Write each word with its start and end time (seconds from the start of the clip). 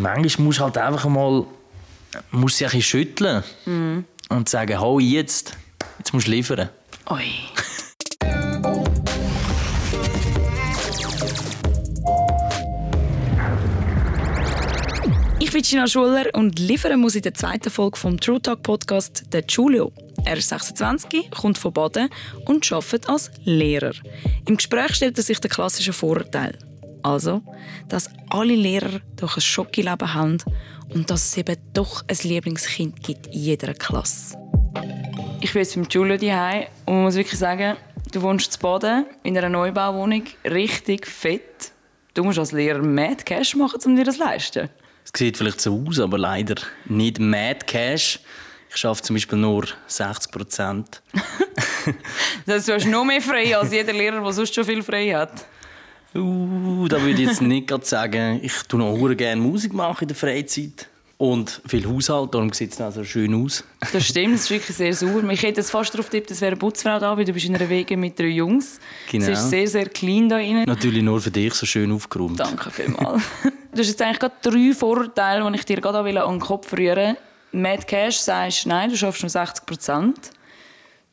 Manchmal 0.00 0.44
musst 0.46 0.58
du 0.60 0.64
halt 0.64 0.78
einfach 0.78 1.08
mal 1.08 1.44
musst 2.30 2.56
sie 2.58 2.64
ein 2.64 2.70
bisschen 2.70 2.82
schütteln 2.82 3.42
Mhm. 3.66 4.04
und 4.28 4.48
sagen, 4.48 4.78
hau 4.78 4.98
jetzt, 5.00 5.56
jetzt 5.98 6.12
musst 6.12 6.26
du 6.26 6.30
liefern. 6.32 6.68
Oi. 7.06 7.24
Ich 15.38 15.52
bin 15.52 15.62
Gina 15.62 15.86
Schuller 15.88 16.26
und 16.34 16.58
liefern 16.58 17.00
muss 17.00 17.14
in 17.14 17.22
der 17.22 17.34
zweiten 17.34 17.70
Folge 17.70 17.98
vom 17.98 18.20
True 18.20 18.40
Talk 18.40 18.62
Podcast 18.62 19.24
der 19.32 19.42
Giulio. 19.42 19.92
Er 20.24 20.36
ist 20.36 20.48
26, 20.50 21.30
kommt 21.30 21.56
von 21.58 21.72
Baden 21.72 22.08
und 22.44 22.70
arbeitet 22.70 23.08
als 23.08 23.30
Lehrer. 23.44 23.92
Im 24.46 24.56
Gespräch 24.56 24.94
stellt 24.94 25.16
er 25.16 25.24
sich 25.24 25.40
den 25.40 25.50
klassischen 25.50 25.94
Vorurteil. 25.94 26.58
Also, 27.02 27.42
dass 27.88 28.10
alle 28.28 28.54
Lehrer 28.54 29.00
doch 29.16 29.36
ein 29.36 29.40
Schockeleben 29.40 30.14
haben 30.14 30.38
und 30.92 31.10
dass 31.10 31.26
es 31.26 31.36
eben 31.36 31.56
doch 31.72 32.04
ein 32.08 32.18
Lieblingskind 32.22 33.02
gibt 33.02 33.26
in 33.28 33.32
jeder 33.32 33.74
Klasse. 33.74 34.36
Ich 35.40 35.52
bin 35.52 35.62
jetzt 35.62 35.74
beim 35.74 35.88
Giulio 35.88 36.16
daheim 36.16 36.66
und 36.86 37.02
muss 37.02 37.14
wirklich 37.14 37.38
sagen, 37.38 37.76
du 38.12 38.22
wohnst 38.22 38.52
zu 38.52 38.58
Baden 38.58 39.06
in 39.22 39.36
einer 39.36 39.48
Neubauwohnung, 39.48 40.24
richtig 40.44 41.06
fett. 41.06 41.72
Du 42.14 42.24
musst 42.24 42.38
als 42.38 42.52
Lehrer 42.52 42.82
Mad 42.82 43.24
Cash 43.24 43.56
machen, 43.56 43.80
um 43.84 43.96
dir 43.96 44.04
das 44.04 44.16
zu 44.16 44.24
leisten. 44.24 44.68
Es 45.04 45.12
sieht 45.16 45.36
vielleicht 45.36 45.60
so 45.60 45.84
aus, 45.88 45.98
aber 45.98 46.18
leider 46.18 46.56
nicht 46.84 47.18
Mad 47.18 47.60
Cash. 47.66 48.20
Ich 48.68 48.76
schaffe 48.76 49.02
zum 49.02 49.16
Beispiel 49.16 49.38
nur 49.38 49.64
60 49.86 50.30
Prozent. 50.30 51.02
Das 52.46 52.66
du 52.66 52.74
hast 52.74 52.86
noch 52.86 53.04
mehr 53.04 53.22
frei 53.22 53.56
als 53.56 53.72
jeder 53.72 53.92
Lehrer, 53.92 54.20
der 54.20 54.32
sonst 54.32 54.54
schon 54.54 54.64
viel 54.64 54.82
frei 54.82 55.10
hat. 55.14 55.46
Uh, 56.14 56.88
da 56.88 57.00
würde 57.00 57.22
ich 57.22 57.28
jetzt 57.28 57.40
nicht 57.40 57.68
gerade 57.68 57.84
sagen. 57.84 58.40
Ich 58.42 58.52
tue 58.68 58.80
noch 58.80 59.16
gerne 59.16 59.40
Musik 59.40 59.72
machen 59.72 60.02
in 60.02 60.08
der 60.08 60.16
Freizeit. 60.16 60.88
Und 61.20 61.60
viel 61.66 61.86
Haushalt, 61.86 62.32
darum 62.32 62.50
sieht 62.50 62.72
es 62.72 62.80
auch 62.80 62.90
so 62.90 63.04
schön 63.04 63.34
aus. 63.34 63.62
Das 63.92 64.06
stimmt, 64.06 64.36
das 64.36 64.40
ist 64.44 64.50
wirklich 64.50 64.74
sehr 64.74 64.94
sauber. 64.94 65.30
Ich 65.30 65.42
hätte 65.42 65.60
jetzt 65.60 65.70
fast 65.70 65.92
darauf 65.92 66.08
getippt, 66.08 66.30
es 66.30 66.40
wäre 66.40 66.52
eine 66.52 66.56
Putzfrau 66.56 66.98
da, 66.98 67.14
weil 67.14 67.26
du 67.26 67.34
bist 67.34 67.44
in 67.44 67.54
einer 67.54 67.68
Wege 67.68 67.94
mit 67.98 68.18
drei 68.18 68.28
Jungs. 68.28 68.80
Genau. 69.10 69.30
Es 69.30 69.38
ist 69.38 69.50
sehr, 69.50 69.68
sehr 69.68 69.90
clean 69.90 70.30
da 70.30 70.38
drinnen. 70.38 70.64
Natürlich 70.66 71.02
nur 71.02 71.20
für 71.20 71.30
dich 71.30 71.52
so 71.52 71.66
schön 71.66 71.92
aufgeräumt. 71.92 72.40
Danke 72.40 72.70
vielmals. 72.70 73.22
du 73.42 73.78
hast 73.78 73.88
jetzt 73.88 74.00
eigentlich 74.00 74.18
gerade 74.18 74.34
drei 74.40 74.72
Vorurteile, 74.72 75.46
die 75.50 75.58
ich 75.58 75.64
dir 75.66 75.82
gerade 75.82 75.98
an 75.98 76.34
den 76.36 76.40
Kopf 76.40 76.72
rühren 76.72 77.14
will. 77.52 77.60
Mad 77.60 77.84
Cash 77.86 78.16
sagst, 78.16 78.66
nein, 78.66 78.88
du 78.88 78.96
schaffst 78.96 79.22
nur 79.22 79.28
60 79.28 79.66
Prozent. 79.66 80.16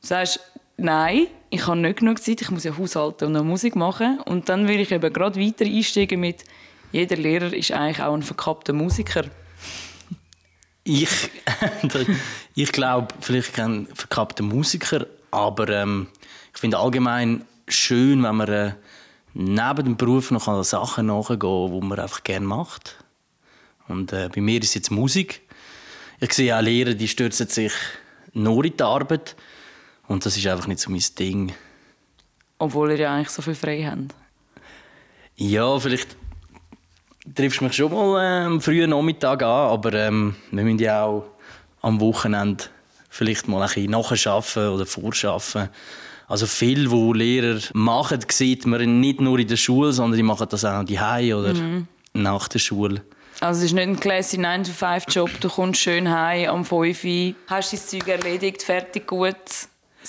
Du 0.01 0.07
sagst, 0.07 0.39
nein, 0.77 1.27
ich 1.49 1.67
habe 1.67 1.77
nicht 1.77 1.99
genug 1.99 2.23
Zeit, 2.23 2.41
ich 2.41 2.51
muss 2.51 2.63
ja 2.63 2.77
haushalten 2.77 3.25
und 3.25 3.33
noch 3.33 3.43
Musik 3.43 3.75
machen. 3.75 4.19
Und 4.21 4.49
dann 4.49 4.67
will 4.67 4.79
ich 4.79 4.91
eben 4.91 5.11
gerade 5.11 5.39
weiter 5.39 5.65
einsteigen 5.65 6.19
mit, 6.19 6.43
jeder 6.91 7.17
Lehrer 7.17 7.53
ist 7.53 7.71
eigentlich 7.71 8.01
auch 8.01 8.13
ein 8.13 8.23
verkappter 8.23 8.73
Musiker. 8.73 9.25
Ich, 10.83 11.09
ich 12.55 12.71
glaube, 12.71 13.13
vielleicht 13.19 13.53
kein 13.53 13.87
verkappter 13.93 14.43
Musiker, 14.43 15.05
aber 15.31 15.67
ähm, 15.69 16.07
ich 16.53 16.59
finde 16.59 16.77
allgemein 16.77 17.43
schön, 17.67 18.23
wenn 18.23 18.35
man 18.35 18.47
äh, 18.47 18.73
neben 19.33 19.83
dem 19.83 19.97
Beruf 19.97 20.31
noch 20.31 20.47
an 20.47 20.63
Sachen 20.63 21.07
nachgehen 21.07 21.39
kann, 21.39 21.71
die 21.73 21.85
man 21.85 21.99
einfach 21.99 22.23
gerne 22.23 22.45
macht. 22.45 23.03
Und 23.89 24.13
äh, 24.13 24.29
bei 24.33 24.41
mir 24.41 24.61
ist 24.61 24.75
jetzt 24.75 24.91
Musik. 24.91 25.41
Ich 26.19 26.33
sehe 26.33 26.57
auch 26.57 26.61
Lehrer, 26.61 26.93
die 26.93 27.07
stürzen 27.07 27.47
sich 27.47 27.73
nur 28.33 28.63
in 28.63 28.75
die 28.75 28.83
Arbeit. 28.83 29.35
Und 30.07 30.25
das 30.25 30.37
ist 30.37 30.47
einfach 30.47 30.67
nicht 30.67 30.79
so 30.79 30.89
mein 30.89 31.03
Ding. 31.17 31.53
Obwohl 32.59 32.91
ihr 32.91 32.97
ja 32.97 33.13
eigentlich 33.13 33.29
so 33.29 33.41
viel 33.41 33.55
frei 33.55 33.83
habt. 33.83 34.15
Ja, 35.35 35.77
vielleicht 35.79 36.15
triffst 37.35 37.59
du 37.59 37.65
mich 37.65 37.73
schon 37.73 37.91
mal 37.91 38.23
äh, 38.23 38.45
am 38.45 38.61
frühen 38.61 38.89
Nachmittag 38.89 39.43
an, 39.43 39.69
aber 39.69 39.93
ähm, 39.93 40.35
wir 40.51 40.63
müssen 40.63 40.79
ja 40.79 41.03
auch 41.03 41.25
am 41.81 41.99
Wochenende 41.99 42.65
vielleicht 43.09 43.47
mal 43.47 43.61
ein 43.61 43.67
bisschen 43.67 43.91
nachschaffen 43.91 44.69
oder 44.69 44.85
vorschaffen. 44.85 45.69
Also 46.27 46.45
viel, 46.45 46.91
wo 46.91 47.13
Lehrer 47.13 47.59
machen, 47.73 48.19
sieht 48.29 48.65
man 48.65 48.99
nicht 48.99 49.21
nur 49.21 49.39
in 49.39 49.47
der 49.47 49.55
Schule, 49.55 49.93
sondern 49.93 50.17
die 50.17 50.23
machen 50.23 50.47
das 50.49 50.65
auch 50.65 50.83
daheim 50.83 51.37
oder 51.37 51.53
nach 52.13 52.47
der 52.47 52.59
Schule. 52.59 53.03
Also 53.39 53.59
es 53.59 53.65
ist 53.67 53.73
nicht 53.73 53.87
ein 53.87 53.99
classy 53.99 54.37
9-to-5-Job, 54.37 55.29
du 55.39 55.47
kommst 55.47 55.81
schön 55.81 56.09
heim 56.09 56.49
am 56.49 56.65
5 56.65 57.03
Uhr, 57.03 57.35
hast 57.45 57.71
dein 57.71 57.79
Zeug 57.79 58.07
erledigt, 58.07 58.63
fertig, 58.63 59.05
gut. 59.05 59.35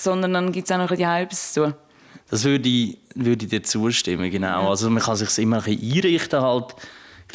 Sondern 0.01 0.33
dann 0.33 0.51
gibt 0.53 0.69
es 0.69 0.71
auch 0.71 0.77
noch 0.77 0.95
die 0.95 1.03
etwas 1.03 1.51
zu 1.53 1.63
tun. 1.65 1.73
Das 2.29 2.43
würde 2.45 2.69
ich, 2.69 2.97
würde 3.15 3.43
ich 3.45 3.49
dir 3.49 3.63
zustimmen, 3.63 4.31
genau. 4.31 4.69
Also 4.69 4.89
man 4.89 5.03
kann 5.03 5.17
sich 5.17 5.37
immer 5.39 5.57
ein 5.57 5.63
bisschen 5.63 5.93
einrichten 6.05 6.41
halt. 6.41 6.75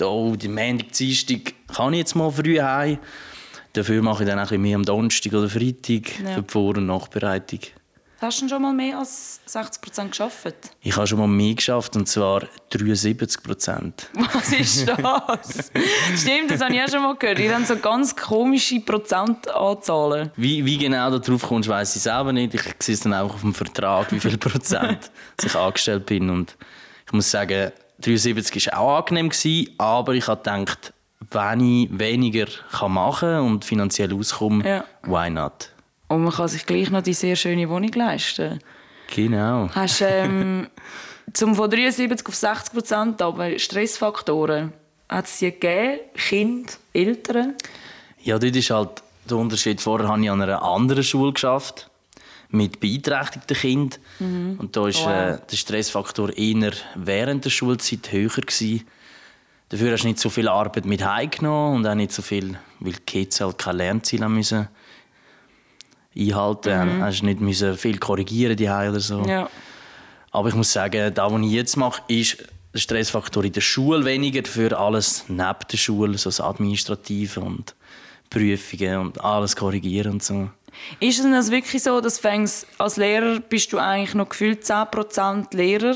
Oh, 0.01 0.35
die 0.35 0.49
Montag, 0.49 0.93
Dienstag 0.93 1.53
kann 1.75 1.93
ich 1.93 1.99
jetzt 2.01 2.15
mal 2.17 2.31
früh 2.31 2.59
heim. 2.59 2.99
Dafür 3.75 4.03
mache 4.03 4.23
ich 4.23 4.29
dann 4.31 4.39
auch 4.39 4.43
ein 4.45 4.49
bisschen 4.49 4.63
mehr 4.63 4.77
am 4.77 4.85
Donnerstag 4.85 5.33
oder 5.35 5.49
Freitag 5.49 6.21
Ja. 6.25 6.35
für 6.37 6.43
die 6.43 6.51
Vor- 6.51 6.77
und 6.77 6.87
Nachbereitung. 6.87 7.61
Hast 8.25 8.41
du 8.41 8.49
schon 8.49 8.62
mal 8.62 8.73
mehr 8.73 8.99
als 8.99 9.41
60% 9.47 10.09
geschafft? 10.09 10.55
Ich 10.81 10.97
habe 10.97 11.07
schon 11.07 11.19
mal 11.19 11.27
mehr 11.27 11.55
geschafft, 11.55 11.95
und 11.95 12.09
zwar 12.09 12.45
73 12.71 13.43
Prozent. 13.43 14.09
Was 14.33 14.51
ist 14.53 14.89
das? 14.89 15.71
Stimmt, 16.17 16.51
das 16.51 16.62
habe 16.62 16.75
ich 16.75 16.83
auch 16.83 16.89
schon 16.89 17.03
mal 17.03 17.17
gehört. 17.17 17.37
Die 17.39 17.53
haben 17.53 17.67
so 17.67 17.77
ganz 17.77 18.17
komische 18.17 18.81
Prozentanzahlen. 18.81 20.31
Wie, 20.37 20.65
wie 20.65 20.79
genau 20.79 21.11
du 21.11 21.19
darauf 21.19 21.43
kommst, 21.43 21.69
weiß 21.69 21.97
ich 21.97 22.03
selber 22.03 22.33
nicht. 22.33 22.55
Ich 22.55 22.62
sehe 22.79 22.95
es 22.95 23.01
dann 23.03 23.12
auch 23.12 23.35
auf 23.35 23.43
dem 23.43 23.53
Vertrag, 23.53 24.11
wie 24.11 24.21
viel 24.21 24.39
Prozent 24.39 25.11
ich 25.45 25.55
angestellt 25.55 26.06
bin. 26.06 26.31
Und 26.31 26.56
ich 27.06 27.12
muss 27.12 27.31
sagen, 27.31 27.73
73 28.01 28.69
war 28.69 28.79
auch 28.79 28.99
angenehm, 29.01 29.29
gewesen, 29.29 29.69
aber 29.77 30.15
ich 30.15 30.27
habe 30.27 30.39
gedacht, 30.43 30.95
wenn 31.31 31.61
ich 31.61 31.89
weniger 31.99 32.47
machen 32.89 33.29
kann 33.29 33.41
und 33.43 33.65
finanziell 33.67 34.15
auskomme, 34.15 34.67
Ja. 34.67 34.85
why 35.03 35.29
not? 35.29 35.71
Und 36.09 36.23
man 36.25 36.33
kann 36.33 36.49
sich 36.49 36.67
gleich 36.67 36.91
noch 36.91 37.03
die 37.03 37.15
sehr 37.15 37.37
schöne 37.37 37.69
Wohnung 37.69 37.91
leisten. 37.93 38.59
Genau. 39.15 39.69
Hast 39.75 40.01
du 40.01 40.05
ähm, 40.07 40.69
zum 41.33 41.55
von 41.55 41.71
73 41.71 42.27
auf 42.27 42.35
60 42.35 42.73
Prozent 42.75 43.23
aber 43.23 43.59
Stressfaktoren? 43.59 44.73
Hat 45.09 45.27
es 45.27 45.39
die 45.39 45.51
gegeben? 45.51 46.01
Kind, 46.15 46.79
Eltern? 46.93 47.55
Ja, 48.23 48.39
dort 48.39 48.57
ist 48.57 48.71
halt 48.71 49.03
der 49.29 49.37
Unterschied. 49.37 49.81
Vorher 49.81 50.09
habe 50.09 50.23
ich 50.23 50.31
an 50.31 50.41
einer 50.43 50.63
anderen 50.63 51.03
Schule 51.03 51.33
geschafft 51.33 51.91
mit 52.51 52.81
beeinträchtigten 52.81 53.57
Kindern. 53.57 53.99
Und 54.59 54.77
da 54.77 54.83
war 54.83 54.89
äh, 54.89 55.33
Wow. 55.33 55.41
der 55.51 55.57
Stressfaktor 55.57 56.37
eher 56.37 56.73
während 56.95 57.45
der 57.45 57.51
Schulzeit 57.51 58.13
höher. 58.13 58.29
Gewesen. 58.29 58.87
Dafür 59.69 59.93
hast 59.93 60.03
du 60.03 60.09
nicht 60.09 60.21
so 60.21 60.31
viel 60.31 60.49
Arbeit 60.49 60.85
mit 60.87 61.05
heimgenommen 61.05 61.77
und 61.79 61.87
auch 61.87 61.95
nicht 61.95 62.13
so 62.13 62.23
viel, 62.23 62.59
weil 62.81 62.93
die 62.93 63.01
Kids 63.01 63.41
halt 63.41 63.59
keine 63.59 63.79
Lernziele 63.79 64.25
haben 64.25 64.35
müssen 64.35 64.69
einhalten. 66.17 66.99
Mhm. 66.99 67.03
Hast 67.03 67.23
nicht 67.23 67.41
müssen 67.41 67.77
viel 67.77 67.99
korrigieren 67.99 68.57
die 68.57 68.69
oder 68.69 69.01
so. 69.01 69.23
Ja. 69.23 69.49
Aber 70.31 70.49
ich 70.49 70.55
muss 70.55 70.73
sagen, 70.73 71.15
das, 71.15 71.33
was 71.33 71.41
ich 71.43 71.53
jetzt 71.53 71.77
mache, 71.77 72.03
ist 72.09 72.45
der 72.73 72.81
Stressfaktor 72.81 73.45
in 73.45 73.53
der 73.53 73.61
Schule 73.61 74.05
weniger 74.05 74.43
für 74.45 74.77
alles 74.77 75.25
neben 75.29 75.55
der 75.71 75.77
Schule, 75.77 76.19
so 76.19 76.29
das 76.29 76.41
Administrative 76.41 77.41
und 77.41 77.75
Prüfungen 78.31 78.99
und 78.99 79.21
alles 79.23 79.55
korrigieren 79.55 80.15
und 80.15 80.23
so. 80.23 80.51
Ist 80.99 81.19
es 81.19 81.23
denn 81.23 81.33
das 81.33 81.53
wirklich 81.53 81.83
so, 81.83 82.01
dass 82.01 82.19
fängst, 82.19 82.67
als 82.79 82.97
Lehrer 82.97 83.39
bist 83.39 83.73
du 83.73 83.79
eigentlich 83.79 84.15
noch 84.15 84.29
gefühlt 84.29 84.65
10% 84.65 85.55
Lehrer 85.55 85.95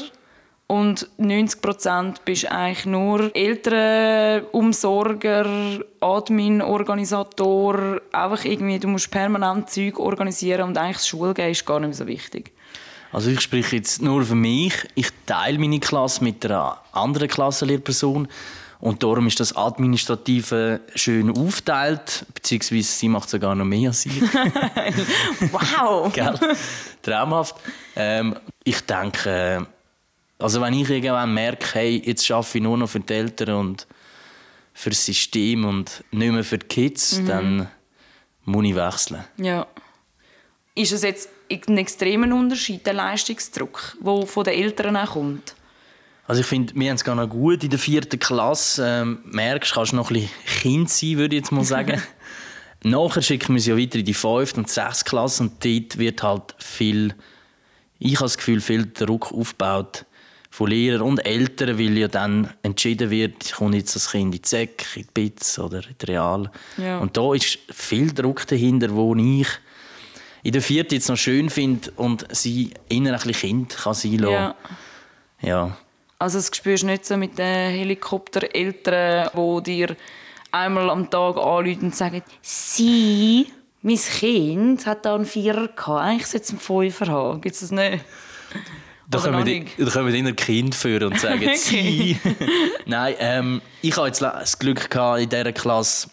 und 0.69 1.09
90% 1.19 2.19
bist 2.25 2.49
eigentlich 2.53 2.87
nur 2.87 3.34
Elternumsorger, 3.34 5.81
Admin, 6.01 6.62
Organisator, 6.62 8.01
einfach 8.12 8.45
irgendwie, 8.45 8.78
du 8.78 8.87
musst 8.89 9.11
permanent 9.11 9.69
Zeug 9.71 9.99
organisieren 9.99 10.69
und 10.69 10.78
eigentlich 10.78 10.99
das 10.99 11.09
Schulgehen 11.09 11.51
ist 11.51 11.67
gar 11.67 11.81
nicht 11.81 11.89
mehr 11.89 11.97
so 11.97 12.07
wichtig. 12.07 12.53
Also 13.11 13.31
ich 13.31 13.41
spreche 13.41 13.77
jetzt 13.77 14.03
nur 14.03 14.23
für 14.23 14.34
mich. 14.34 14.75
Ich 14.95 15.09
teile 15.25 15.59
meine 15.59 15.81
Klasse 15.81 16.23
mit 16.23 16.45
einer 16.45 16.77
anderen 16.93 17.28
Klassenlehrperson 17.28 18.28
und 18.81 19.03
darum 19.03 19.27
ist 19.27 19.41
das 19.41 19.57
Administrative 19.57 20.81
schön 20.95 21.31
aufgeteilt, 21.31 22.27
beziehungsweise 22.34 22.83
sie 22.83 23.09
macht 23.09 23.31
sogar 23.31 23.54
noch 23.54 23.65
mehr 23.65 23.89
als 23.89 24.04
ich. 24.04 24.21
Wow! 25.51 26.13
Gell? 26.13 26.39
Traumhaft. 27.03 27.57
Ähm, 27.97 28.37
ich 28.63 28.83
denke, 28.83 29.66
also 30.39 30.61
wenn 30.61 30.75
ich 30.75 30.89
irgendwann 30.89 31.35
merke, 31.35 31.75
hey, 31.75 32.03
jetzt 32.05 32.31
arbeite 32.31 32.59
ich 32.59 32.65
nur 32.65 32.79
noch 32.79 32.89
für 32.89 33.01
die 33.01 33.13
Eltern 33.13 33.55
und 33.55 33.87
für 34.73 34.91
das 34.91 35.05
System 35.05 35.65
und 35.65 36.05
nicht 36.13 36.33
mehr 36.33 36.45
für 36.45 36.59
die 36.59 36.67
Kids, 36.67 37.21
dann 37.27 37.69
muss 38.45 38.65
ich 38.65 38.75
wechseln. 38.77 39.25
Ja. 39.37 39.67
Ist 40.75 40.93
es 40.93 41.03
jetzt 41.03 41.29
ein 41.51 41.79
extremer 41.79 42.33
Unterschied, 42.35 42.87
der 42.87 42.95
Leistungsdruck, 42.95 43.97
der 44.01 44.27
von 44.27 44.45
den 44.45 44.55
Eltern 44.55 44.97
auch 44.97 45.11
kommt? 45.13 45.57
Also 46.29 46.43
ich 46.43 46.47
finde, 46.47 46.75
wir 46.77 46.91
haben 46.91 46.97
es 46.97 47.05
gar 47.05 47.17
noch 47.17 47.29
gut 47.29 47.65
in 47.65 47.71
der 47.71 47.79
vierten 47.79 48.21
Klasse. 48.21 48.87
Ähm, 48.87 49.19
merkst, 49.25 49.73
kannst 49.73 49.95
noch 49.95 50.11
ein 50.11 50.15
bisschen 50.15 50.31
Kind 50.61 50.91
sein, 50.91 51.17
würde 51.17 51.35
ich 51.35 51.43
jetzt 51.43 51.53
mal 51.53 51.65
sagen. 51.65 52.01
Nachher 52.85 53.23
schicken 53.23 53.55
wir 53.55 53.61
sie 53.61 53.71
ja 53.71 53.77
weiter 53.77 53.99
in 53.99 54.05
die 54.05 54.15
fünfte 54.15 54.61
und 54.61 54.69
sechste 54.69 55.09
Klasse 55.09 55.43
und 55.43 55.65
dort 55.65 55.99
wird 55.99 56.23
halt 56.23 56.55
viel, 56.59 57.15
ich 57.99 58.17
habe 58.17 58.27
das 58.27 58.37
Gefühl, 58.37 58.61
viel 58.61 58.87
Druck 58.93 59.33
aufgebaut 59.33 60.05
von 60.50 60.71
Lehrern 60.71 61.03
und 61.03 61.18
Eltern, 61.27 61.78
weil 61.78 61.98
ja 61.98 62.09
dann 62.09 62.53
entschieden 62.62 63.10
wird, 63.10 63.53
kommt 63.53 63.74
jetzt 63.74 63.95
das 63.95 64.10
Kind 64.10 64.34
in 64.34 64.42
die 64.42 64.48
Säck, 64.48 64.86
in 64.97 65.03
die 65.03 65.09
BITS 65.12 65.59
oder 65.59 65.78
in 65.78 65.95
die 66.00 66.06
Real. 66.06 66.50
Ja. 66.77 66.98
Und 66.98 67.16
da 67.16 67.34
ist 67.34 67.59
viel 67.71 68.12
Druck 68.12 68.47
dahinter, 68.47 68.95
wo 68.95 69.15
ich 69.15 69.48
in 70.42 70.53
der 70.53 70.62
vierten 70.62 70.95
jetzt 70.95 71.09
noch 71.09 71.16
schön 71.16 71.50
finde 71.50 71.91
und 71.97 72.27
sie 72.34 72.72
inner 72.89 73.21
ein 73.22 73.33
Kind 73.33 73.77
kann 73.77 73.95
sein 73.95 74.18
lassen. 74.18 74.33
Ja. 74.33 74.54
ja. 75.42 75.77
Also 76.18 76.39
das 76.39 76.51
spürst 76.53 76.83
du 76.83 76.86
nicht 76.86 77.04
so 77.04 77.16
mit 77.16 77.39
den 77.39 77.71
Helikoptereltern, 77.71 79.30
die 79.36 79.62
dir 79.62 79.97
einmal 80.51 80.91
am 80.91 81.10
Tag 81.10 81.36
anrufen 81.36 81.83
und 81.83 81.97
sagen, 81.97 82.22
«Sie, 82.41 83.47
mein 83.83 83.97
Kind 83.97 84.86
hat 84.86 85.04
da 85.04 85.15
einen 85.15 85.27
Vierer 85.27 85.68
gehabt, 85.68 86.03
eigentlich 86.03 86.27
sollte 86.27 86.44
es 86.44 86.51
einen 86.51 86.60
Fünfer 86.60 87.06
haben.» 87.09 87.41
Gibt 87.41 87.54
es 87.54 87.60
das 87.60 87.71
nicht? 87.71 88.04
Da 89.10 89.43
die, 89.43 89.60
nicht? 89.60 89.78
da 89.78 89.91
kommen 89.91 90.15
immer 90.15 90.33
Kind 90.33 90.75
führen 90.75 91.13
und 91.13 91.19
sagen, 91.21 91.39
Okay. 91.43 91.57
sie. 91.57 92.19
Nein, 92.87 93.15
ähm, 93.19 93.63
ich 93.81 93.97
hatte 93.97 94.09
jetzt 94.09 94.21
das 94.21 94.59
Glück 94.59 94.91
gehabt, 94.91 95.21
in 95.21 95.28
dieser 95.31 95.53
Klasse, 95.53 96.10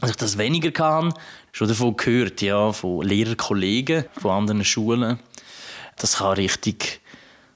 dass 0.00 0.10
ich 0.10 0.16
das 0.16 0.38
weniger 0.38 0.70
kann. 0.70 1.12
Schon 1.52 1.68
davon 1.68 1.96
gehört, 1.96 2.40
ja, 2.40 2.72
von 2.72 3.02
Lehrerkollegen 3.02 4.06
von 4.20 4.30
anderen 4.30 4.64
Schulen. 4.64 5.18
Das 5.98 6.16
kann 6.18 6.32
richtig 6.32 7.00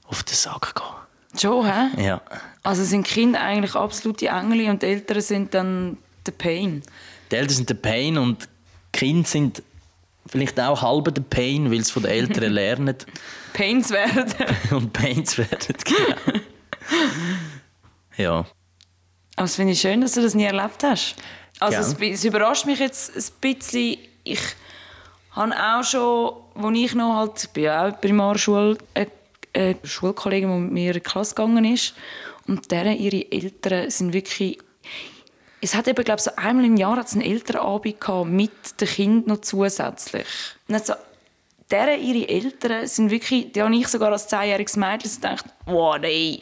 auf 0.05 0.23
den 0.23 0.35
Sack 0.35 0.75
gehen. 0.75 1.39
Schon, 1.39 1.65
hä? 1.65 2.05
Ja. 2.05 2.21
Also 2.63 2.83
sind 2.83 3.05
Kinder 3.05 3.41
eigentlich 3.41 3.75
absolute 3.75 4.27
Engel 4.27 4.69
und 4.69 4.81
die 4.81 4.87
Eltern 4.87 5.21
sind 5.21 5.53
dann 5.53 5.97
der 6.25 6.31
Pain. 6.31 6.83
Die 7.31 7.35
Eltern 7.35 7.55
sind 7.55 7.69
der 7.69 7.75
Pain 7.75 8.17
und 8.17 8.43
die 8.93 8.99
Kinder 8.99 9.27
sind 9.27 9.63
vielleicht 10.29 10.59
auch 10.59 10.81
halber 10.81 11.11
der 11.11 11.21
Pain, 11.23 11.71
weil 11.71 11.83
sie 11.83 11.91
von 11.91 12.03
den 12.03 12.11
Eltern 12.11 12.51
lernen 12.53 12.95
Pains 13.53 13.89
werden. 13.89 14.33
und 14.71 14.93
Pains 14.93 15.37
werden. 15.37 15.75
Genau. 15.85 16.39
ja. 18.17 18.45
Aber 19.35 19.45
es 19.45 19.55
finde 19.55 19.73
ich 19.73 19.81
schön, 19.81 20.01
dass 20.01 20.13
du 20.13 20.23
das 20.23 20.33
nie 20.33 20.45
erlebt 20.45 20.83
hast. 20.83 21.15
Also 21.59 21.77
es, 21.77 21.95
es 21.99 22.25
überrascht 22.25 22.65
mich 22.65 22.79
jetzt 22.79 23.15
ein 23.15 23.23
bisschen. 23.39 23.97
Ich 24.23 24.39
habe 25.31 25.53
auch 25.53 25.83
schon, 25.83 26.33
als 26.55 26.77
ich 26.77 26.95
noch 26.95 27.15
halt, 27.15 27.43
ich 27.43 27.49
bin 27.51 27.63
ja 27.65 27.81
auch 27.81 27.85
in 27.85 27.91
der 27.91 27.99
Primarschule, 27.99 28.77
eine, 28.95 29.07
eine 29.53 29.75
Schulkollegin, 29.83 30.49
die 30.49 30.59
mit 30.61 30.71
mir 30.71 30.87
in 30.87 30.93
die 30.93 30.99
Klasse 31.01 31.35
gegangen 31.35 31.65
ist. 31.65 31.93
Und 32.47 32.71
deren, 32.71 32.97
ihre 32.97 33.31
Eltern 33.31 33.89
sind 33.89 34.13
wirklich... 34.13 34.57
Es 35.61 35.75
hat 35.75 35.87
eben, 35.87 36.03
glaube 36.03 36.21
so 36.21 36.31
einmal 36.35 36.65
im 36.65 36.77
Jahr 36.77 36.97
einen 36.97 37.21
Elternabend 37.21 37.99
gehabt, 37.99 38.29
mit 38.29 38.79
den 38.79 38.87
Kindern 38.87 39.35
noch 39.35 39.41
zusätzlich. 39.41 40.25
Und 40.67 40.73
dann 40.73 40.83
so, 40.83 40.93
deren, 41.69 42.01
ihre 42.01 42.29
Eltern 42.29 42.87
sind 42.87 43.11
wirklich, 43.11 43.51
die 43.51 43.61
habe 43.61 43.75
ich 43.75 43.87
sogar 43.87 44.11
als 44.11 44.27
zehnjähriges 44.27 44.77
Mädchen 44.77 45.11
gedacht, 45.11 45.45
wow, 45.65 45.97
nein. 45.99 46.39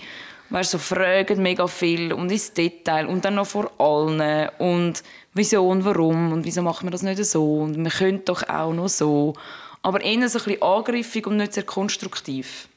Weißt, 0.50 0.72
so 0.72 0.78
fragen 0.78 1.42
mega 1.42 1.68
viel 1.68 2.14
und 2.14 2.32
ins 2.32 2.54
Detail 2.54 3.08
und 3.08 3.26
dann 3.26 3.36
noch 3.36 3.48
vor 3.48 3.70
allen 3.80 4.50
und 4.60 5.04
wieso 5.34 5.68
und 5.68 5.84
warum 5.84 6.32
und 6.32 6.46
wieso 6.46 6.62
machen 6.62 6.88
wir 6.88 6.92
das 6.92 7.02
nicht 7.02 7.24
so 7.26 7.64
und 7.64 7.84
wir 7.84 7.92
können 7.92 8.24
doch 8.24 8.48
auch 8.48 8.72
noch 8.72 8.88
so. 8.88 9.34
Aber 9.82 10.00
eher 10.02 10.30
so 10.30 10.40
ein 10.40 10.46
bisschen 10.46 10.62
angriffig 10.62 11.28
und 11.28 11.38
nicht 11.38 11.54
sehr 11.54 11.64
konstruktiv. 11.64 12.70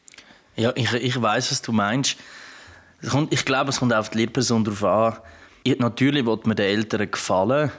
Ja, 0.56 0.72
ich, 0.75 0.93
ich 0.93 1.20
weiß, 1.20 1.52
was 1.52 1.62
du 1.62 1.70
meinst. 1.70 2.16
Ich 3.31 3.44
glaube, 3.44 3.70
es 3.70 3.78
kommt 3.78 3.94
auf 3.94 4.10
die 4.10 4.19
Lehrperson 4.19 4.64
darauf 4.64 4.84
an. 4.84 5.19
Ich, 5.62 5.78
natürlich 5.78 6.24
will 6.26 6.38
man 6.44 6.56
den 6.56 6.66
Eltern 6.66 7.10
gefallen, 7.10 7.70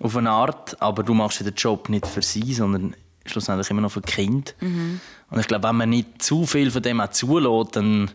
auf 0.00 0.16
eine 0.16 0.30
Art, 0.30 0.80
aber 0.80 1.02
du 1.02 1.14
machst 1.14 1.40
den 1.40 1.54
Job 1.54 1.88
nicht 1.88 2.06
für 2.06 2.22
sie, 2.22 2.52
sondern 2.52 2.94
schlussendlich 3.24 3.70
immer 3.70 3.80
noch 3.80 3.92
für 3.92 4.02
die 4.02 4.12
Kinder. 4.12 4.52
Und 4.60 5.40
ich 5.40 5.48
glaube, 5.48 5.66
wenn 5.68 5.76
man 5.76 5.90
nicht 5.90 6.22
zu 6.22 6.46
viel 6.46 6.70
von 6.70 6.82
dem 6.82 7.00
auch 7.00 7.10
zulässt, 7.10 7.76
dann 7.76 8.10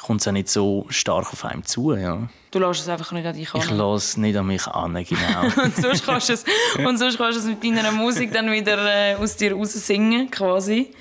kommt 0.00 0.20
es 0.20 0.28
auch 0.28 0.32
nicht 0.32 0.48
so 0.48 0.86
stark 0.88 1.32
auf 1.32 1.44
einem 1.44 1.64
zu. 1.64 1.94
Ja. 1.94 2.28
Du 2.50 2.58
lässt 2.58 2.80
es 2.82 2.88
einfach 2.88 3.12
nicht 3.12 3.26
an 3.26 3.34
dich 3.34 3.52
Ich 3.54 3.70
an. 3.70 3.76
lasse 3.76 4.20
nicht 4.20 4.36
an 4.36 4.46
mich 4.46 4.66
an, 4.66 4.94
genau. 4.94 5.42
Und 5.64 5.76
sonst 5.76 6.04
kannst 6.04 6.28
du 6.28 6.32
es, 6.34 6.44
und 6.86 6.98
sonst 6.98 7.18
kannst 7.18 7.38
du 7.38 7.42
es 7.42 7.46
mit 7.46 7.62
deiner 7.64 7.92
Musik 7.92 8.32
dann 8.32 8.50
wieder 8.50 8.78
äh, 8.86 9.14
aus 9.16 9.36
dir 9.36 9.54
raus 9.54 9.72
singen, 9.72 10.30
quasi. 10.30 10.92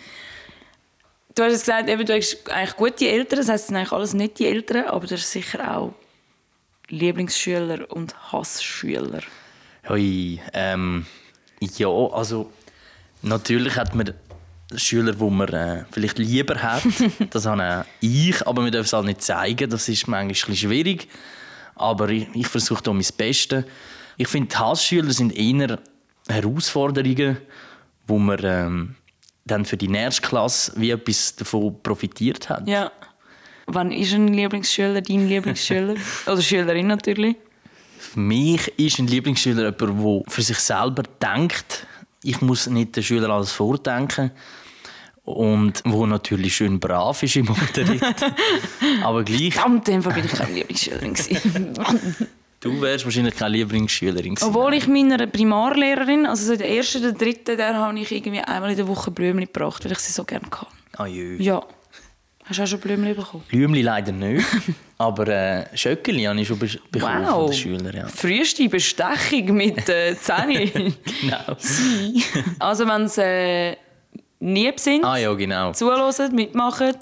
Du 1.36 1.44
hast 1.44 1.52
gesagt, 1.60 1.90
eben, 1.90 2.06
du 2.06 2.16
hast 2.16 2.50
eigentlich 2.50 2.76
gute 2.76 3.08
Eltern, 3.08 3.40
das 3.40 3.50
heisst, 3.50 3.64
es 3.64 3.68
sind 3.68 3.78
eigentlich 3.78 3.92
alles 3.92 4.14
nicht 4.14 4.40
die 4.40 4.48
Eltern, 4.48 4.86
aber 4.86 5.08
du 5.08 5.16
hast 5.16 5.32
sicher 5.32 5.78
auch 5.78 5.94
Lieblingsschüler 6.90 7.92
und 7.92 8.16
Hassschüler. 8.32 9.22
Hoi, 9.88 10.40
ähm, 10.54 11.06
ja, 11.60 11.88
also 11.88 12.52
natürlich 13.22 13.76
hat 13.76 13.96
man 13.96 14.14
Schüler, 14.76 15.14
die 15.14 15.24
man 15.24 15.50
äh, 15.50 15.86
vielleicht 15.92 16.20
lieber 16.20 16.62
hat. 16.62 16.84
Das 17.32 17.46
habe 17.46 17.86
ich, 18.02 18.46
aber 18.48 18.64
wir 18.64 18.72
dürfen 18.72 18.86
es 18.86 18.94
halt 18.94 19.06
nicht 19.06 19.22
zeigen. 19.22 19.70
Das 19.70 19.90
ist 19.90 20.08
manchmal 20.08 20.22
ein 20.22 20.28
bisschen 20.30 20.56
schwierig. 20.56 21.08
Aber 21.76 22.10
ich, 22.10 22.28
ich 22.34 22.48
versuche 22.48 22.84
da 22.84 22.94
mein 22.94 23.06
Bestes. 23.18 23.66
Ich 24.18 24.28
finde, 24.28 24.58
Hassschüler 24.58 25.12
sind 25.12 25.36
eher 25.36 25.80
Herausforderungen, 26.28 27.38
wo 28.06 28.20
man 28.20 28.40
ähm, 28.44 28.96
dann 29.46 29.66
für 29.66 29.78
die 29.78 29.88
nächste 29.88 30.22
Klasse 30.22 30.74
wie 30.76 30.92
etwas 30.92 31.36
davon 31.36 31.82
profitiert 31.82 32.50
hat. 32.50 32.68
Ja. 32.68 32.92
Wann 33.72 33.92
ist 33.92 34.14
ein 34.14 34.30
Lieblingsschüler 34.30 35.02
dein 35.02 35.28
Lieblingsschüler? 35.28 35.96
Oder 36.26 36.42
Schülerin 36.42 36.88
natürlich. 36.88 37.36
Für 38.00 38.20
mich 38.20 38.68
ist 38.80 38.98
ein 38.98 39.08
Lieblingsschüler 39.08 39.76
jemand, 39.78 40.26
der 40.28 40.34
für 40.34 40.42
sich 40.42 40.58
selber 40.58 41.04
denkt. 41.22 41.86
Ich 42.24 42.42
muss 42.42 42.68
nicht 42.68 42.96
den 42.96 43.04
Schüler 43.04 43.30
alles 43.30 43.52
vordenken. 43.52 44.32
Und 45.24 45.84
wo 45.86 46.08
natürlich 46.08 46.56
schön 46.56 46.80
brav 46.80 47.22
ist 47.22 47.36
im 47.36 47.48
Unterricht. 47.50 48.04
Aber 49.04 49.24
gleich, 49.24 49.54
Verdammt, 49.54 49.88
in 49.88 49.96
dem 49.96 50.04
Fall 50.04 50.14
bin 50.14 50.26
ich 50.26 50.32
keine 50.32 50.54
Lieblingsschülerin. 50.54 51.14
du 52.62 52.82
wärst 52.82 53.06
wahrscheinlich 53.06 53.36
keine 53.36 53.58
Lieblingsschülerin 53.58 54.34
gewesen. 54.34 54.50
Obwohl 54.50 54.74
ich 54.74 54.88
meiner 54.88 55.28
Primarlehrerin, 55.28 56.26
also 56.26 56.54
so 56.54 56.58
der 56.58 56.72
ersten 56.72 57.04
oder 57.04 57.12
dritten, 57.12 57.58
der 57.58 57.76
habe 57.76 58.00
ich 58.00 58.12
irgendwie 58.12 58.40
einmal 58.40 58.72
in 58.72 58.78
der 58.78 58.88
Woche 58.88 59.12
Blümchen 59.12 59.46
gebracht, 59.46 59.86
weil 59.86 59.92
ich 59.92 60.00
sie 60.00 60.12
so 60.12 60.24
gerne 60.24 60.48
kann. 60.50 60.68
Ah, 60.98 61.06
jö. 61.06 61.38
Ja. 61.40 61.64
Hast 62.50 62.58
du 62.58 62.64
auch 62.64 62.68
schon 62.68 62.80
Blümchen 62.80 63.16
bekommen? 63.16 63.44
Blümli 63.48 63.82
leider 63.84 64.12
nicht. 64.12 64.44
Aber 64.98 65.28
äh, 65.28 65.66
Schöckeli 65.78 66.24
habe 66.24 66.42
ich 66.42 66.48
schon 66.48 66.58
be 66.60 66.68
bekommen 66.92 67.26
von 67.26 67.46
den 67.46 67.54
Schülern. 67.54 67.96
Ja. 67.96 68.08
Früheste 68.08 68.68
Bestechung 68.68 69.56
mit 69.56 69.88
äh, 69.88 70.16
10. 70.18 70.96
Genau. 71.22 71.56
also 72.60 72.88
wenn 72.88 73.08
sie 73.08 73.22
äh, 73.22 73.76
lieb 74.40 74.80
sind, 74.80 75.06
Ah 75.06 75.18
ja, 75.18 75.32
genau. 75.34 75.74
zuhören, 75.74 76.34
mitmachen, 76.36 76.96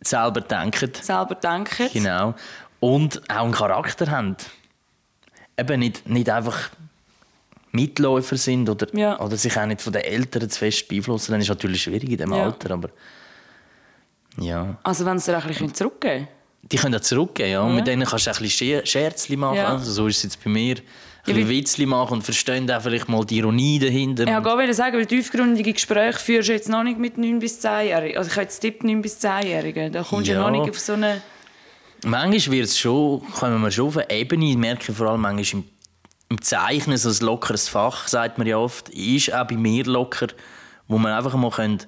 Selber 0.00 0.40
denken. 0.40 0.90
selber 1.00 1.36
denken. 1.36 1.88
Genau. 1.92 2.34
Und 2.80 3.22
auch 3.30 3.44
einen 3.44 3.52
Charakter 3.52 4.10
haben. 4.10 4.36
Eben 5.56 5.78
nicht, 5.78 6.08
nicht 6.08 6.28
einfach 6.28 6.70
Mitläufer 7.70 8.36
sind 8.36 8.68
oder, 8.68 8.88
Ja. 8.96 9.20
oder 9.20 9.36
sich 9.36 9.56
auch 9.56 9.66
nicht 9.66 9.80
von 9.80 9.92
den 9.92 10.02
Eltern 10.02 10.50
zu 10.50 10.58
fest 10.58 10.88
beeinflussen. 10.88 11.30
Dann 11.32 11.40
ist 11.40 11.48
natürlich 11.48 11.82
schwierig 11.84 12.10
in 12.10 12.16
diesem 12.16 12.32
Ja. 12.34 12.44
Alter. 12.46 12.72
Aber 12.72 12.88
ja. 14.38 14.76
Also 14.82 15.04
wenn 15.04 15.18
sie 15.18 15.30
dir 15.32 15.38
ein 15.38 15.46
bisschen 15.46 15.74
zurückgeben 15.74 16.28
Die 16.62 16.76
können 16.76 16.94
auch 16.94 17.00
zurückgehen. 17.00 17.50
Ja. 17.50 17.62
Und 17.62 17.74
mit 17.74 17.86
denen 17.86 18.06
kannst 18.06 18.26
du 18.26 18.30
auch 18.30 18.36
ein 18.36 18.42
bisschen 18.42 18.84
Scherzli 18.86 19.36
machen. 19.36 19.56
Ja. 19.56 19.68
Also, 19.68 19.90
so 19.90 20.06
ist 20.06 20.18
es 20.18 20.22
jetzt 20.24 20.44
bei 20.44 20.50
mir. 20.50 20.76
Ein 21.24 21.34
bisschen 21.34 21.48
Witzli 21.50 21.86
machen 21.86 22.14
und 22.14 22.22
verstehen 22.22 22.68
auch 22.68 22.82
vielleicht 22.82 23.08
mal 23.08 23.24
die 23.24 23.36
Ironie 23.38 23.78
dahinter. 23.78 24.24
Ich 24.24 24.44
wollte 24.44 24.74
sagen, 24.74 24.96
weil 24.96 25.06
tiefgründige 25.06 25.72
Gespräche 25.72 26.18
führst 26.18 26.48
du 26.48 26.52
jetzt 26.52 26.68
noch 26.68 26.82
nicht 26.82 26.98
mit 26.98 27.16
9- 27.16 27.38
bis 27.38 27.64
10-Jährigen. 27.64 28.16
Also 28.18 28.28
ich 28.28 28.34
habe 28.34 28.42
jetzt 28.42 28.58
Tipp 28.58 28.82
9- 28.82 29.02
bis 29.02 29.20
10-Jährigen. 29.20 29.92
Da 29.92 30.02
kommst 30.02 30.26
du 30.26 30.32
ja 30.32 30.38
Ja. 30.40 30.50
noch 30.50 30.58
nicht 30.58 30.68
auf 30.68 30.78
so 30.80 30.94
eine... 30.94 31.22
Manchmal 32.04 32.56
wird 32.56 32.66
es 32.66 32.76
schon, 32.76 33.22
kommen 33.34 33.62
wir 33.62 33.70
schon 33.70 33.86
auf 33.86 33.96
eine 33.98 34.10
Ebene, 34.10 34.46
ich 34.50 34.56
merke 34.56 34.92
vor 34.92 35.06
allem 35.10 35.20
manchmal 35.20 35.62
im, 35.62 35.68
im 36.30 36.42
Zeichnen, 36.42 36.96
so 36.96 37.08
ein 37.08 37.24
lockeres 37.24 37.68
Fach, 37.68 38.08
sagt 38.08 38.38
man 38.38 38.46
ja 38.48 38.56
oft, 38.56 38.88
ist 38.88 39.32
auch 39.32 39.46
bei 39.46 39.54
mir 39.56 39.84
locker, 39.84 40.26
wo 40.88 40.98
man 40.98 41.12
einfach 41.12 41.34
mal 41.36 41.50
können, 41.52 41.78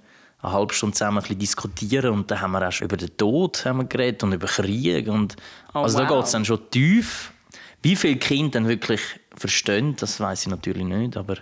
eine 0.44 0.52
halbe 0.54 0.74
Stunde 0.74 0.94
zusammen 0.94 1.18
ein 1.18 1.22
bisschen 1.22 1.38
diskutieren 1.38 2.10
und 2.12 2.30
dann 2.30 2.40
haben 2.40 2.52
wir 2.52 2.66
auch 2.66 2.72
schon 2.72 2.86
über 2.86 2.96
den 2.96 3.16
Tod 3.16 3.64
haben 3.64 3.78
wir 3.78 3.84
geredet 3.84 4.22
und 4.22 4.32
über 4.32 4.46
Krieg 4.46 5.08
und 5.08 5.36
Oh, 5.74 5.80
also 5.80 5.98
da 5.98 6.08
wow. 6.08 6.18
geht 6.18 6.26
es 6.26 6.30
dann 6.32 6.44
schon 6.44 6.70
tief. 6.70 7.32
Wie 7.82 7.96
viele 7.96 8.16
Kinder 8.16 8.52
dann 8.52 8.68
wirklich 8.68 9.00
verstehen, 9.36 9.96
das 9.96 10.20
weiß 10.20 10.42
ich 10.42 10.48
natürlich 10.48 10.84
nicht, 10.84 11.16
aber 11.16 11.36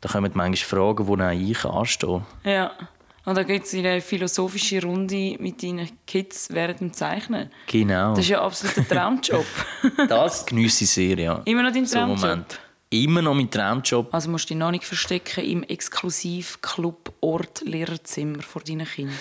da 0.00 0.08
kommen 0.08 0.30
manchmal 0.34 0.94
Fragen, 0.94 1.06
die 1.06 1.22
auch 1.22 1.50
ich 1.50 1.64
anstehe. 1.64 2.22
Ja. 2.44 2.70
Und 3.26 3.36
dann 3.36 3.46
geht 3.46 3.64
es 3.64 3.74
in 3.74 3.84
eine 3.84 4.00
philosophische 4.00 4.80
Runde 4.82 5.36
mit 5.38 5.62
deinen 5.62 5.90
Kids 6.06 6.48
während 6.50 6.80
dem 6.80 6.92
Zeichnen. 6.92 7.50
Genau. 7.66 8.10
Das 8.10 8.20
ist 8.20 8.28
ja 8.30 8.40
absolut 8.40 8.78
ein 8.78 8.88
Traumjob. 8.88 9.44
Das 10.08 10.46
geniesse 10.46 10.84
ich 10.84 10.90
sehr, 10.90 11.18
ja. 11.18 11.42
Immer 11.44 11.64
noch 11.64 11.72
dein 11.72 11.84
So 11.84 11.98
Traumjob? 11.98 12.20
Moment. 12.20 12.60
Immer 12.92 13.22
noch 13.22 13.34
mein 13.34 13.48
Traumjob. 13.48 14.12
Also 14.12 14.28
musst 14.30 14.46
du 14.46 14.48
dich 14.48 14.58
noch 14.58 14.72
nicht 14.72 14.84
verstecken 14.84 15.44
im 15.44 15.62
Exklusiv-Club-Ort 15.62 17.62
Lehrerzimmer 17.64 18.42
vor 18.42 18.62
deinen 18.62 18.84
Kindern. 18.84 19.14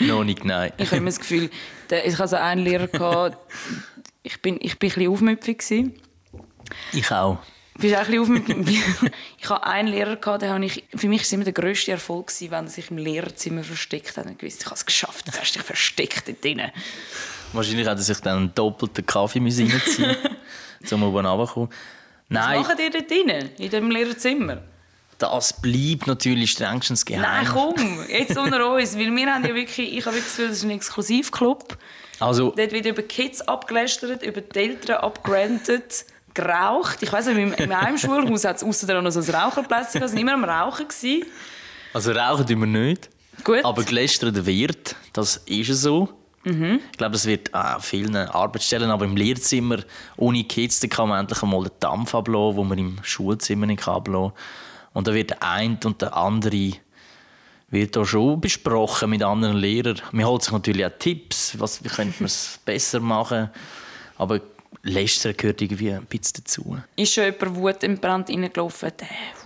noch 0.00 0.24
nicht, 0.24 0.44
nein. 0.44 0.72
Ich 0.78 0.88
habe 0.88 0.96
immer 0.96 1.06
das 1.06 1.20
Gefühl, 1.20 1.48
ich 2.04 2.18
hatte 2.18 2.40
einen 2.40 2.64
Lehrer, 2.64 2.88
gehabt, 2.88 3.38
ich 4.24 4.42
bin, 4.42 4.58
ich 4.60 4.80
bin 4.80 4.90
ein 4.90 4.94
bisschen 4.94 5.12
aufmüpfig. 5.12 5.58
gewesen. 5.58 5.94
Ich 6.92 7.08
auch. 7.12 7.38
bist 7.78 7.94
auch 7.94 8.00
ein 8.00 8.06
bisschen 8.06 8.22
auf 8.22 8.28
mit 8.28 8.48
Ich 9.38 9.48
hatte 9.48 9.64
einen 9.64 9.86
Lehrer, 9.86 10.16
gehabt, 10.16 10.42
der 10.42 10.60
ich, 10.60 10.82
für 10.92 11.06
mich 11.06 11.20
war 11.20 11.24
es 11.24 11.32
immer 11.32 11.44
der 11.44 11.52
grösste 11.52 11.92
Erfolg, 11.92 12.26
gewesen, 12.26 12.50
wenn 12.50 12.64
er 12.64 12.70
sich 12.70 12.90
im 12.90 12.98
Lehrerzimmer 12.98 13.62
versteckt 13.62 14.16
hat. 14.16 14.26
Ich 14.26 14.42
wusste, 14.42 14.62
ich 14.62 14.66
habe 14.66 14.74
es 14.74 14.84
geschafft, 14.84 15.26
jetzt 15.26 15.40
hast 15.40 15.54
du 15.54 15.60
dich 15.60 15.66
versteckt 15.66 16.26
dort 16.26 16.42
drinnen. 16.42 16.72
Wahrscheinlich 17.52 17.86
hat 17.86 17.98
er 17.98 18.02
sich 18.02 18.18
dann 18.18 18.38
einen 18.38 18.54
doppelten 18.56 19.06
Kaffee 19.06 19.38
reinziehen 19.38 20.16
um 20.92 21.02
oben 21.02 21.26
runterzukommen. 21.26 21.70
Nein. 22.28 22.60
Was 22.60 22.68
machen 22.68 22.78
die 22.78 22.90
dort 22.90 23.10
drinnen, 23.10 23.50
in 23.58 23.70
dem 23.70 23.90
Lehrerzimmer? 23.90 24.62
Das 25.18 25.60
bleibt 25.60 26.06
natürlich 26.06 26.50
strengstens 26.50 27.04
geheim. 27.04 27.22
Nein, 27.22 27.48
komm, 27.50 28.00
jetzt 28.08 28.36
unter 28.36 28.74
uns, 28.74 28.96
weil 28.98 29.14
wir 29.14 29.32
haben 29.32 29.44
ja 29.44 29.54
wirklich, 29.54 29.96
ich 29.96 30.04
habe 30.04 30.16
wirklich 30.16 30.24
das 30.24 30.36
Gefühl, 30.36 30.48
das 30.48 30.58
ist 30.58 30.64
ein 30.64 30.70
Exklusivclub. 30.70 31.78
Also, 32.20 32.52
Dort 32.56 32.72
wird 32.72 32.86
über 32.86 33.02
Kids 33.02 33.40
abgelästert, 33.42 34.22
über 34.22 34.40
die 34.40 34.58
Eltern 34.58 34.96
abgerantet, 34.96 36.04
geraucht. 36.34 37.02
Ich 37.02 37.12
weiss 37.12 37.26
nicht, 37.26 37.58
in 37.58 37.68
meinem 37.68 37.96
Schulhaus 37.96 38.44
hat 38.44 38.56
es 38.56 38.62
außerdem 38.62 39.02
noch 39.02 39.10
so 39.10 39.20
ein 39.20 39.34
Raucherplätzchen, 39.34 40.02
waren 40.02 40.16
immer 40.16 40.34
am 40.34 40.44
Rauchen. 40.44 40.86
Gewesen. 40.86 41.24
Also 41.94 42.12
rauchen 42.12 42.46
tun 42.46 42.60
wir 42.60 42.66
nicht. 42.66 43.08
Gut. 43.42 43.64
Aber 43.64 43.84
gelästert 43.84 44.44
wird, 44.44 44.96
das 45.12 45.38
ist 45.46 45.68
so. 45.80 46.08
Mhm. 46.46 46.80
Ich 46.92 46.98
glaube, 46.98 47.12
das 47.12 47.26
wird 47.26 47.52
an 47.52 47.80
vielen 47.80 48.14
Arbeitsstellen, 48.14 48.88
aber 48.88 49.04
im 49.04 49.16
Lehrzimmer 49.16 49.78
ohne 50.16 50.44
Kids, 50.44 50.78
da 50.78 50.86
kann 50.86 51.08
man 51.08 51.20
endlich 51.20 51.42
einmal 51.42 51.64
den 51.64 51.72
Dampf 51.80 52.14
ablassen, 52.14 52.56
den 52.56 52.68
man 52.68 52.78
im 52.78 52.98
Schulzimmer 53.02 53.66
nicht 53.66 53.86
ablassen 53.86 54.30
kann. 54.30 54.92
Und 54.92 55.08
da 55.08 55.12
wird 55.12 55.30
der 55.30 55.42
eine 55.42 55.76
und 55.84 56.00
der 56.00 56.16
andere 56.16 56.72
wird 57.68 57.96
da 57.96 58.04
schon 58.04 58.40
besprochen 58.40 59.10
mit 59.10 59.24
anderen 59.24 59.56
Lehrern. 59.56 60.00
Man 60.12 60.24
holt 60.24 60.42
sich 60.42 60.52
natürlich 60.52 60.86
auch 60.86 60.98
Tipps, 60.98 61.58
was, 61.58 61.82
wie 61.82 61.88
könnte 61.88 62.14
man 62.20 62.26
es 62.26 62.60
besser 62.64 63.00
machen. 63.00 63.50
Aber 64.16 64.40
Lästern 64.82 65.36
gehört 65.36 65.60
irgendwie 65.60 65.92
ein 65.92 66.06
bisschen 66.06 66.44
dazu. 66.44 66.78
Ist 66.94 67.12
schon 67.12 67.24
jemand 67.24 67.56
Wut 67.56 67.82
im 67.82 67.98
Brand 67.98 68.30
reingelaufen? 68.30 68.92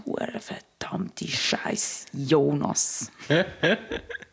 Der 0.06 0.40
verdammte 0.40 1.26
Scheiß 1.26 2.06
Jonas. 2.12 3.10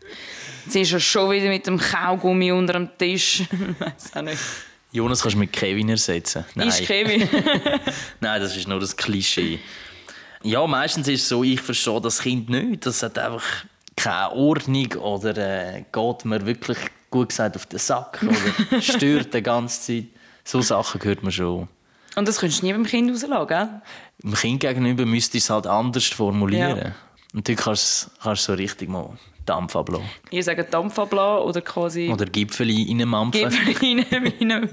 Jetzt 0.66 0.76
ist 0.76 0.94
er 0.94 1.00
schon 1.00 1.32
wieder 1.32 1.48
mit 1.48 1.66
dem 1.66 1.78
Kaugummi 1.78 2.52
unter 2.52 2.74
dem 2.74 2.90
Tisch. 2.98 3.44
Weiß 3.80 4.16
auch 4.16 4.22
nicht. 4.22 4.40
Jonas 4.92 5.22
kannst 5.22 5.36
du 5.36 5.40
mit 5.40 5.54
Kevin 5.54 5.90
ersetzen. 5.90 6.46
Nein. 6.56 6.70
Ist 6.70 6.84
Kevin. 6.86 7.28
Nein, 8.20 8.42
das 8.42 8.56
ist 8.56 8.68
nur 8.68 8.80
das 8.80 8.96
Klischee. 8.96 9.60
Ja, 10.44 10.66
meistens 10.68 11.08
ist 11.08 11.24
es 11.24 11.30
so, 11.30 11.44
ich 11.44 11.62
verstehe 11.62 12.02
das 12.02 12.22
Kind 12.22 12.50
nicht. 12.50 12.86
Das 12.86 13.02
hat 13.04 13.18
einfach 13.18 13.44
keine 13.96 14.32
Ordnung 14.32 14.92
oder 14.94 15.38
äh, 15.38 15.86
geht 15.92 16.26
mir 16.26 16.46
wirklich 16.46 16.78
gut 17.10 17.30
gesagt 17.30 17.56
auf 17.56 17.66
den 17.66 17.80
Sack 17.80 18.24
oder 18.24 18.82
stört 18.82 19.34
die 19.34 19.42
ganze 19.42 19.82
Zeit. 19.82 20.06
So 20.44 20.62
Sachen 20.62 21.02
hört 21.04 21.24
man 21.24 21.32
schon. 21.32 21.68
Und 22.16 22.28
das 22.28 22.40
könntest 22.40 22.62
du 22.62 22.66
nie 22.66 22.74
beim 22.74 22.86
Kind 22.86 23.12
rauslassen, 23.12 23.48
gell? 23.48 23.70
Dem 24.24 24.34
Kind 24.34 24.60
gegenüber 24.62 25.06
müsstest 25.06 25.34
du 25.34 25.38
es 25.38 25.50
halt 25.50 25.68
anders 25.68 26.06
formulieren. 26.06 26.78
Ja. 26.78 26.96
Und 27.34 27.48
dann 27.48 27.56
kannst 27.56 28.10
du 28.24 28.30
es 28.32 28.44
so 28.44 28.54
richtig 28.54 28.90
mal 28.90 29.18
Dampf 29.48 29.75
ablassen. 29.75 30.06
Ihr 30.32 30.44
sagt 30.44 30.74
Dampf 30.74 30.98
ablassen 31.00 31.48
oder 31.48 31.62
quasi 31.62 32.10
Oder 32.10 32.25
Gipfel 32.25 32.70
reinmampfen. 32.70 33.50
Gipfel 33.50 33.75
rein, 33.82 34.06
rein, 34.12 34.70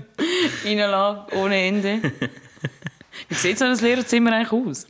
reinlassen, 0.64 1.38
ohne 1.38 1.56
Ende. 1.66 2.00
Wie 3.28 3.34
sieht 3.34 3.58
so 3.58 3.64
ein 3.64 3.78
Lehrerzimmer 3.78 4.32
eigentlich 4.32 4.52
aus? 4.52 4.86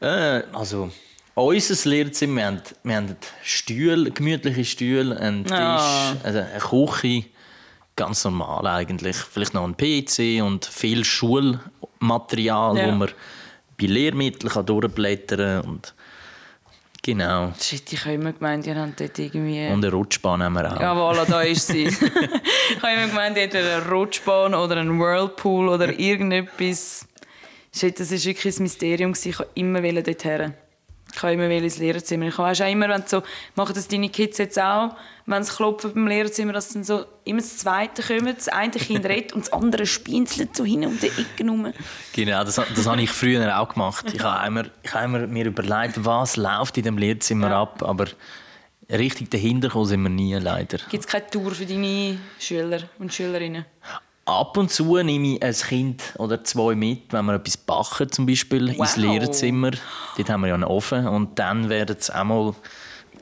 Äh, 0.00 0.42
also, 0.52 0.90
unser 1.34 1.88
Lehrzimmer, 1.90 2.36
wir 2.36 2.46
haben, 2.46 2.62
wir 2.82 2.96
haben 2.96 3.16
Stühle, 3.42 4.10
gemütliche 4.10 4.64
Stühle, 4.64 5.18
einen 5.20 5.44
Tisch, 5.44 5.52
Ah. 5.56 6.16
also 6.22 6.38
eine 6.38 6.58
Küche. 6.58 7.24
Ganz 7.96 8.24
normal 8.24 8.66
eigentlich. 8.66 9.16
Vielleicht 9.16 9.54
noch 9.54 9.64
ein 9.64 9.76
PC 9.76 10.40
und 10.42 10.64
viel 10.66 11.04
Schulmaterial, 11.04 12.78
Ja. 12.78 12.86
wo 12.86 12.90
man 12.92 13.08
bei 13.80 13.86
Lehrmitteln 13.86 14.52
kann 14.52 14.66
durchblättern 14.66 15.62
kann. 15.62 15.70
Und 15.70 15.94
genau. 17.02 17.52
Shit, 17.60 17.92
ich 17.92 18.04
habe 18.04 18.14
immer 18.14 18.32
gemeint, 18.32 18.66
ihr 18.66 18.74
habt 18.76 19.00
dort 19.00 19.18
irgendwie... 19.18 19.66
Und 19.68 19.84
eine 19.84 19.92
Rutschbahn 19.92 20.42
haben 20.42 20.54
wir 20.54 20.72
auch. 20.72 20.80
Ja, 20.80 20.94
voilà, 20.94 21.24
da 21.24 21.42
ist 21.42 21.66
sie. 21.66 21.84
ich 21.86 22.82
habe 22.82 22.92
immer 22.94 23.08
gemeint, 23.08 23.36
hättet 23.36 23.64
eine 23.64 23.90
Rutschbahn 23.90 24.54
oder 24.54 24.76
einen 24.76 24.98
Whirlpool 24.98 25.68
oder 25.68 25.98
irgendetwas. 25.98 27.06
Shit, 27.74 28.00
das 28.00 28.10
war 28.10 28.24
wirklich 28.24 28.58
ein 28.58 28.62
Mysterium. 28.62 29.12
Ich 29.12 29.38
wollte 29.38 29.50
immer 29.54 29.82
dort 30.02 30.24
her. 30.24 30.54
Ich 31.14 31.22
wollte 31.22 31.34
immer 31.42 31.50
ins 31.50 31.78
Lehrerzimmer. 31.78 32.26
Ich 32.26 32.38
weißt 32.38 32.62
auch 32.62 32.70
immer, 32.70 32.88
wenn 32.88 33.02
so, 33.06 33.22
machen 33.54 33.74
das 33.74 33.88
deine 33.88 34.08
Kids 34.08 34.38
jetzt 34.38 34.60
auch, 34.60 34.94
wenn 35.26 35.42
sie 35.42 35.52
klopfen 35.52 35.92
beim 35.94 36.06
Lehrerzimmer, 36.06 36.52
dass 36.52 36.68
dann 36.70 36.84
so 36.84 37.04
immer 37.24 37.40
das 37.40 37.56
Zweite 37.58 38.02
kommt, 38.02 38.36
das 38.38 38.48
eine 38.48 38.70
Kind 38.72 39.04
redet 39.04 39.32
und 39.32 39.46
das 39.46 39.52
andere 39.52 39.86
spinzelt 39.86 40.54
so 40.56 40.64
hin 40.64 40.84
um 40.86 40.98
die 41.00 41.06
Ecke 41.08 41.48
rum. 41.48 41.72
Genau, 42.14 42.44
das, 42.44 42.56
das 42.56 42.86
habe 42.86 43.02
ich 43.02 43.10
früher 43.10 43.58
auch 43.58 43.68
gemacht. 43.68 44.06
Ich 44.12 44.22
habe 44.22 44.46
immer, 44.46 44.64
ich 44.82 44.94
habe 44.94 45.04
immer 45.06 45.26
mir 45.26 45.46
überlegt, 45.46 46.04
was 46.04 46.36
läuft 46.36 46.76
in 46.78 46.84
dem 46.84 46.98
Lehrzimmer 46.98 47.50
Ja. 47.50 47.62
ab, 47.62 47.82
aber 47.82 48.06
richtig 48.90 49.30
dahinter 49.30 49.68
kommen 49.70 49.86
sind 49.86 50.02
wir 50.02 50.08
nie, 50.10 50.34
leider. 50.34 50.78
Gibt 50.88 51.04
es 51.04 51.06
keine 51.10 51.28
Tour 51.28 51.50
für 51.52 51.66
deine 51.66 52.18
Schüler 52.38 52.82
und 52.98 53.12
Schülerinnen? 53.12 53.64
Ab 54.28 54.58
und 54.58 54.70
zu 54.70 55.02
nehme 55.02 55.36
ich 55.36 55.42
ein 55.42 55.54
Kind 55.54 56.02
oder 56.18 56.44
zwei 56.44 56.74
mit, 56.74 57.12
wenn 57.14 57.24
wir 57.24 57.36
etwas 57.36 57.56
backen, 57.56 58.12
zum 58.12 58.26
Beispiel 58.26 58.68
ins 58.68 58.78
Wow. 58.78 58.96
Lehrerzimmer. 58.96 59.70
Dort 60.18 60.28
haben 60.28 60.42
wir 60.42 60.48
ja 60.48 60.54
einen 60.54 60.64
Ofen 60.64 61.08
und 61.08 61.38
dann 61.38 61.70
werden 61.70 61.96
sie 61.98 62.14
auch 62.14 62.24
mal 62.24 62.54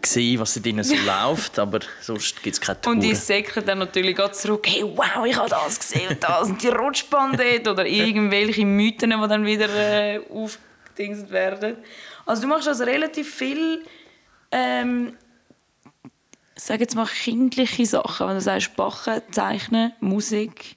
sehen, 0.05 0.41
was 0.41 0.55
drinnen 0.55 0.83
so 0.83 0.95
läuft, 1.07 1.61
aber 1.61 1.79
sonst 2.01 2.43
gibt 2.43 2.55
es 2.55 2.61
keine 2.61 2.81
Tour. 2.81 2.93
Und 2.93 3.01
die 3.01 3.15
säcken 3.15 3.65
dann 3.65 3.79
natürlich 3.79 4.17
zurück, 4.33 4.67
hey, 4.69 4.83
wow, 4.83 5.25
ich 5.25 5.37
habe 5.37 5.49
das 5.49 5.79
gesehen 5.79 6.09
und 6.11 6.25
das 6.25 6.49
und 6.49 6.61
die 6.61 6.69
Rutschbahn 6.69 7.37
dort 7.37 7.69
oder 7.69 7.87
irgendwelche 7.87 8.67
Mythen, 8.67 9.11
die 9.11 9.29
dann 9.29 9.47
wieder 9.47 9.69
äh, 9.69 10.21
aufgedingst 10.29 11.31
werden. 11.31 11.77
Also 12.25 12.43
du 12.43 12.49
machst 12.49 12.67
also 12.67 12.83
relativ 12.83 13.33
viel, 13.33 13.85
ähm, 14.51 15.17
sage 16.57 16.81
jetzt 16.81 16.97
mal 16.97 17.07
kindliche 17.07 17.87
Sachen, 17.87 18.27
wenn 18.27 18.35
du 18.35 18.41
sagst 18.41 18.75
Backen, 18.75 19.23
Zeichnen, 19.31 19.93
Musik. 20.01 20.76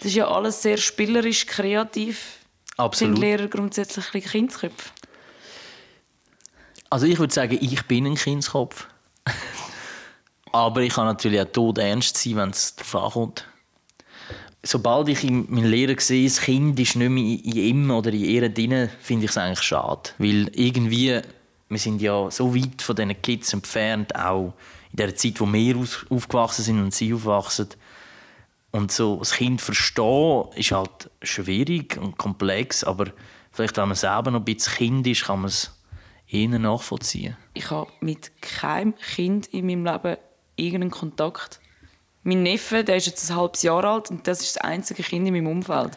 Das 0.00 0.06
ist 0.06 0.14
ja 0.14 0.28
alles 0.28 0.62
sehr 0.62 0.78
spielerisch, 0.78 1.46
kreativ. 1.46 2.38
Absolut. 2.76 3.16
Sind 3.16 3.22
Lehrer 3.22 3.48
grundsätzlich 3.48 4.14
ein 4.14 4.22
Kindsköpfe? 4.22 4.90
Also 6.88 7.06
ich 7.06 7.18
würde 7.18 7.32
sagen, 7.32 7.58
ich 7.60 7.82
bin 7.84 8.06
ein 8.06 8.14
Kindskopf. 8.14 8.88
Aber 10.52 10.80
ich 10.80 10.94
kann 10.94 11.04
natürlich 11.04 11.40
auch 11.40 11.52
tot 11.52 11.78
ernst 11.78 12.16
sein, 12.16 12.36
wenn 12.36 12.50
es 12.50 12.74
darauf 12.74 12.96
ankommt. 12.96 13.46
Sobald 14.62 15.08
ich 15.08 15.22
in 15.22 15.46
meinen 15.48 15.70
Lehrer 15.70 15.98
sehe, 16.00 16.28
das 16.28 16.40
Kind 16.40 16.78
ist 16.80 16.96
nicht 16.96 17.08
mehr 17.08 17.22
in 17.22 17.56
ihm 17.56 17.90
oder 17.90 18.10
in 18.10 18.24
ihr 18.24 18.48
drin, 18.48 18.90
finde 19.00 19.26
ich 19.26 19.30
es 19.30 19.38
eigentlich 19.38 19.62
schade. 19.62 20.10
Weil 20.18 20.50
irgendwie, 20.54 21.20
wir 21.68 21.78
sind 21.78 22.02
ja 22.02 22.30
so 22.30 22.54
weit 22.54 22.82
von 22.82 22.96
diesen 22.96 23.22
Kids 23.22 23.52
entfernt, 23.52 24.14
auch 24.16 24.54
in 24.90 24.96
der 24.96 25.14
Zeit, 25.14 25.40
wo 25.40 25.50
wir 25.50 25.76
aufgewachsen 26.10 26.64
sind 26.64 26.82
und 26.82 26.94
sie 26.94 27.14
aufwachsen. 27.14 27.68
Und 28.72 28.92
so 28.92 29.16
das 29.16 29.32
Kind 29.32 29.60
verstehen 29.60 30.44
ist 30.54 30.72
halt 30.72 31.10
schwierig 31.22 31.96
und 31.96 32.18
komplex, 32.18 32.84
aber 32.84 33.06
vielleicht, 33.50 33.76
wenn 33.76 33.88
man 33.88 33.96
selber 33.96 34.30
noch 34.30 34.40
ein 34.40 34.44
bisschen 34.44 34.74
Kind 34.74 35.06
ist, 35.06 35.24
kann 35.24 35.40
man 35.40 35.48
es 35.48 35.72
eher 36.28 36.48
nachvollziehen. 36.48 37.36
Ich 37.54 37.70
habe 37.70 37.90
mit 38.00 38.30
keinem 38.40 38.94
Kind 38.94 39.48
in 39.48 39.66
meinem 39.66 39.84
Leben 39.84 40.16
irgendeinen 40.56 40.90
Kontakt. 40.90 41.60
Mein 42.22 42.42
Neffe, 42.42 42.84
der 42.84 42.96
ist 42.96 43.06
jetzt 43.06 43.30
ein 43.30 43.36
halbes 43.36 43.62
Jahr 43.62 43.84
alt 43.84 44.10
und 44.10 44.26
das 44.26 44.40
ist 44.40 44.56
das 44.56 44.62
einzige 44.62 45.02
Kind 45.02 45.26
in 45.26 45.34
meinem 45.34 45.48
Umfeld. 45.48 45.96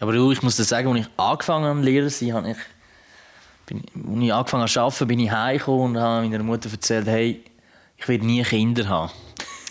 Aber 0.00 0.12
du, 0.12 0.32
ich 0.32 0.42
muss 0.42 0.56
dir 0.56 0.64
sagen, 0.64 0.88
als 0.88 1.06
ich 1.06 1.12
angefangen 1.16 1.66
habe, 1.66 1.80
Lehrer 1.80 2.08
zu 2.08 2.24
sein, 2.24 2.34
habe 2.34 2.50
ich, 2.50 2.56
bin, 3.66 3.84
als 3.94 4.24
ich 4.24 4.32
angefangen 4.32 4.62
habe 4.62 4.70
zu 4.72 4.80
arbeiten, 4.80 5.06
bin 5.06 5.20
ich 5.20 5.30
heimgekommen 5.30 5.96
und 5.96 6.02
habe 6.02 6.28
meiner 6.28 6.42
Mutter 6.42 6.70
erzählt, 6.70 7.06
hey, 7.06 7.44
ich 7.96 8.08
werde 8.08 8.26
nie 8.26 8.42
Kinder 8.42 8.88
haben. 8.88 9.12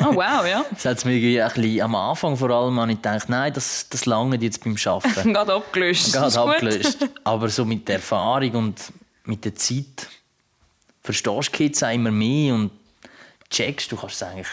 Oh 0.02 0.16
wow, 0.16 0.46
ja. 0.46 0.66
Das 0.72 0.86
hat 0.86 1.06
mir 1.06 1.14
irgendwie 1.14 1.42
ein 1.42 1.52
bisschen, 1.52 1.82
am 1.82 1.96
Anfang 1.96 2.36
vor 2.36 2.50
allem 2.50 2.80
habe 2.80 2.92
ich 2.92 2.98
gedacht, 2.98 3.30
nein, 3.30 3.54
das, 3.54 3.88
das 3.90 4.06
lange 4.06 4.38
jetzt 4.38 4.64
beim 4.64 4.76
Arbeiten. 4.86 5.34
Gerade 5.34 5.54
abgelöst. 5.54 6.08
Ist 6.08 6.14
Gerade 6.14 6.40
abgelöst. 6.40 7.10
Aber 7.24 7.50
so 7.50 7.66
mit 7.66 7.88
der 7.88 7.96
Erfahrung 7.96 8.52
und 8.52 8.80
mit 9.26 9.46
der 9.46 9.56
Zeit 9.56 10.08
verstehst 11.04 11.48
du 11.48 11.52
Kids 11.52 11.84
auch 11.84 11.94
immer 11.94 12.12
mehr 12.12 12.56
und 12.56 12.72
checkst, 13.50 13.92
du 13.92 13.96
kannst 13.96 14.16
es 14.16 14.24
eigentlich 14.24 14.48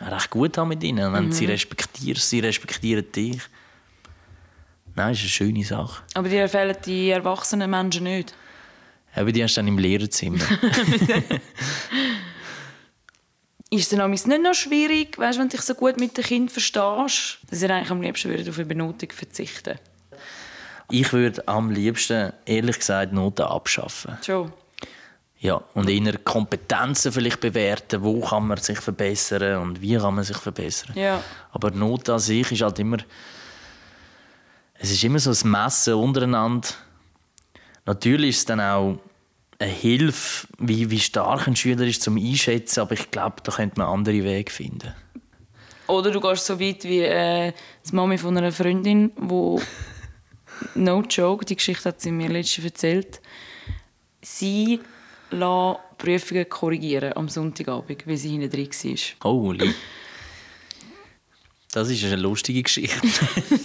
recht 0.00 0.30
gut 0.30 0.58
haben 0.58 0.68
mit 0.68 0.82
ihnen. 0.82 1.12
Wenn 1.12 1.26
du 1.26 1.32
sie 1.32 1.46
respektierst, 1.46 2.28
sie 2.28 2.40
respektieren 2.40 3.10
dich. 3.10 3.40
Nein, 4.94 5.12
ist 5.12 5.20
eine 5.20 5.28
schöne 5.28 5.64
Sache. 5.64 6.02
Aber 6.14 6.28
dir 6.28 6.48
fehlen 6.48 6.76
die 6.84 7.10
erwachsenen 7.10 7.70
Menschen 7.70 8.04
nicht. 8.04 8.34
Aber 9.14 9.32
die 9.32 9.42
hast 9.42 9.56
du 9.56 9.60
dann 9.60 9.68
im 9.68 9.78
Lehrerzimmer. 9.78 10.38
Ist 13.70 13.92
es 13.92 13.98
dann 13.98 14.10
nicht 14.10 14.26
noch 14.26 14.54
schwierig, 14.54 15.18
weißt, 15.18 15.38
wenn 15.38 15.48
du 15.48 15.56
dich 15.56 15.64
so 15.64 15.74
gut 15.74 15.98
mit 15.98 16.16
dem 16.16 16.24
Kind 16.24 16.50
verstehst, 16.50 17.38
dass 17.50 17.62
ihr 17.62 17.70
eigentlich 17.70 17.90
am 17.90 18.00
liebsten 18.00 18.30
würdet 18.30 18.48
auf 18.48 18.56
eine 18.56 18.66
Benotung 18.66 19.10
verzichten 19.12 19.78
ich 20.90 21.12
würde 21.12 21.46
am 21.46 21.70
liebsten, 21.70 22.32
ehrlich 22.46 22.78
gesagt, 22.78 23.12
Noten 23.12 23.42
abschaffen. 23.42 24.16
Schon. 24.24 24.52
Ja, 25.40 25.62
und 25.74 25.88
eher 25.88 26.18
Kompetenzen 26.18 27.12
vielleicht 27.12 27.40
bewerten, 27.40 28.02
wo 28.02 28.20
kann 28.20 28.48
man 28.48 28.58
sich 28.58 28.80
verbessern 28.80 29.62
und 29.62 29.80
wie 29.80 29.96
kann 29.96 30.14
man 30.14 30.24
sich 30.24 30.36
verbessern. 30.36 30.96
Ja. 30.96 31.22
Aber 31.52 31.70
Noten 31.70 32.12
an 32.12 32.18
sich 32.18 32.50
ist 32.50 32.62
halt 32.62 32.78
immer, 32.78 32.96
es 34.74 34.90
ist 34.90 35.04
immer 35.04 35.18
so 35.18 35.30
ein 35.30 35.50
Messen 35.50 35.94
untereinander 35.94 36.68
Natürlich 37.84 38.30
ist 38.30 38.38
es 38.38 38.44
dann 38.44 38.60
auch 38.60 38.98
eine 39.58 39.72
Hilfe, 39.72 40.46
wie, 40.58 40.90
wie 40.90 41.00
stark 41.00 41.48
ein 41.48 41.56
Schüler 41.56 41.86
ist 41.86 42.02
zum 42.02 42.16
Einschätzen, 42.16 42.80
aber 42.80 42.92
ich 42.92 43.10
glaube, 43.10 43.36
da 43.42 43.52
könnte 43.52 43.78
man 43.78 43.88
andere 43.88 44.22
Wege 44.22 44.50
finden. 44.50 44.94
Oder 45.88 46.10
du 46.10 46.20
gehst 46.20 46.46
so 46.46 46.60
weit 46.60 46.84
wie 46.84 47.00
äh, 47.00 47.52
die 47.88 47.94
Mami 47.94 48.18
von 48.18 48.36
einer 48.36 48.52
Freundin, 48.52 49.10
wo 49.16 49.60
no 50.74 51.02
joke, 51.02 51.44
die 51.44 51.56
Geschichte 51.56 51.88
hat 51.88 52.00
sie 52.00 52.12
mir 52.12 52.28
letztens 52.28 52.66
erzählt. 52.66 53.20
Sie 54.20 54.80
lässt 55.30 55.78
Prüfungen 55.98 56.48
korrigieren 56.48 57.12
am 57.16 57.28
Sonntagabend, 57.28 58.06
weil 58.06 58.16
sie 58.16 58.30
hinten 58.30 58.50
drin 58.50 58.68
war. 59.20 59.30
Holy. 59.30 59.74
Das 61.72 61.90
ist 61.90 62.04
eine 62.04 62.16
lustige 62.16 62.62
Geschichte. 62.62 63.00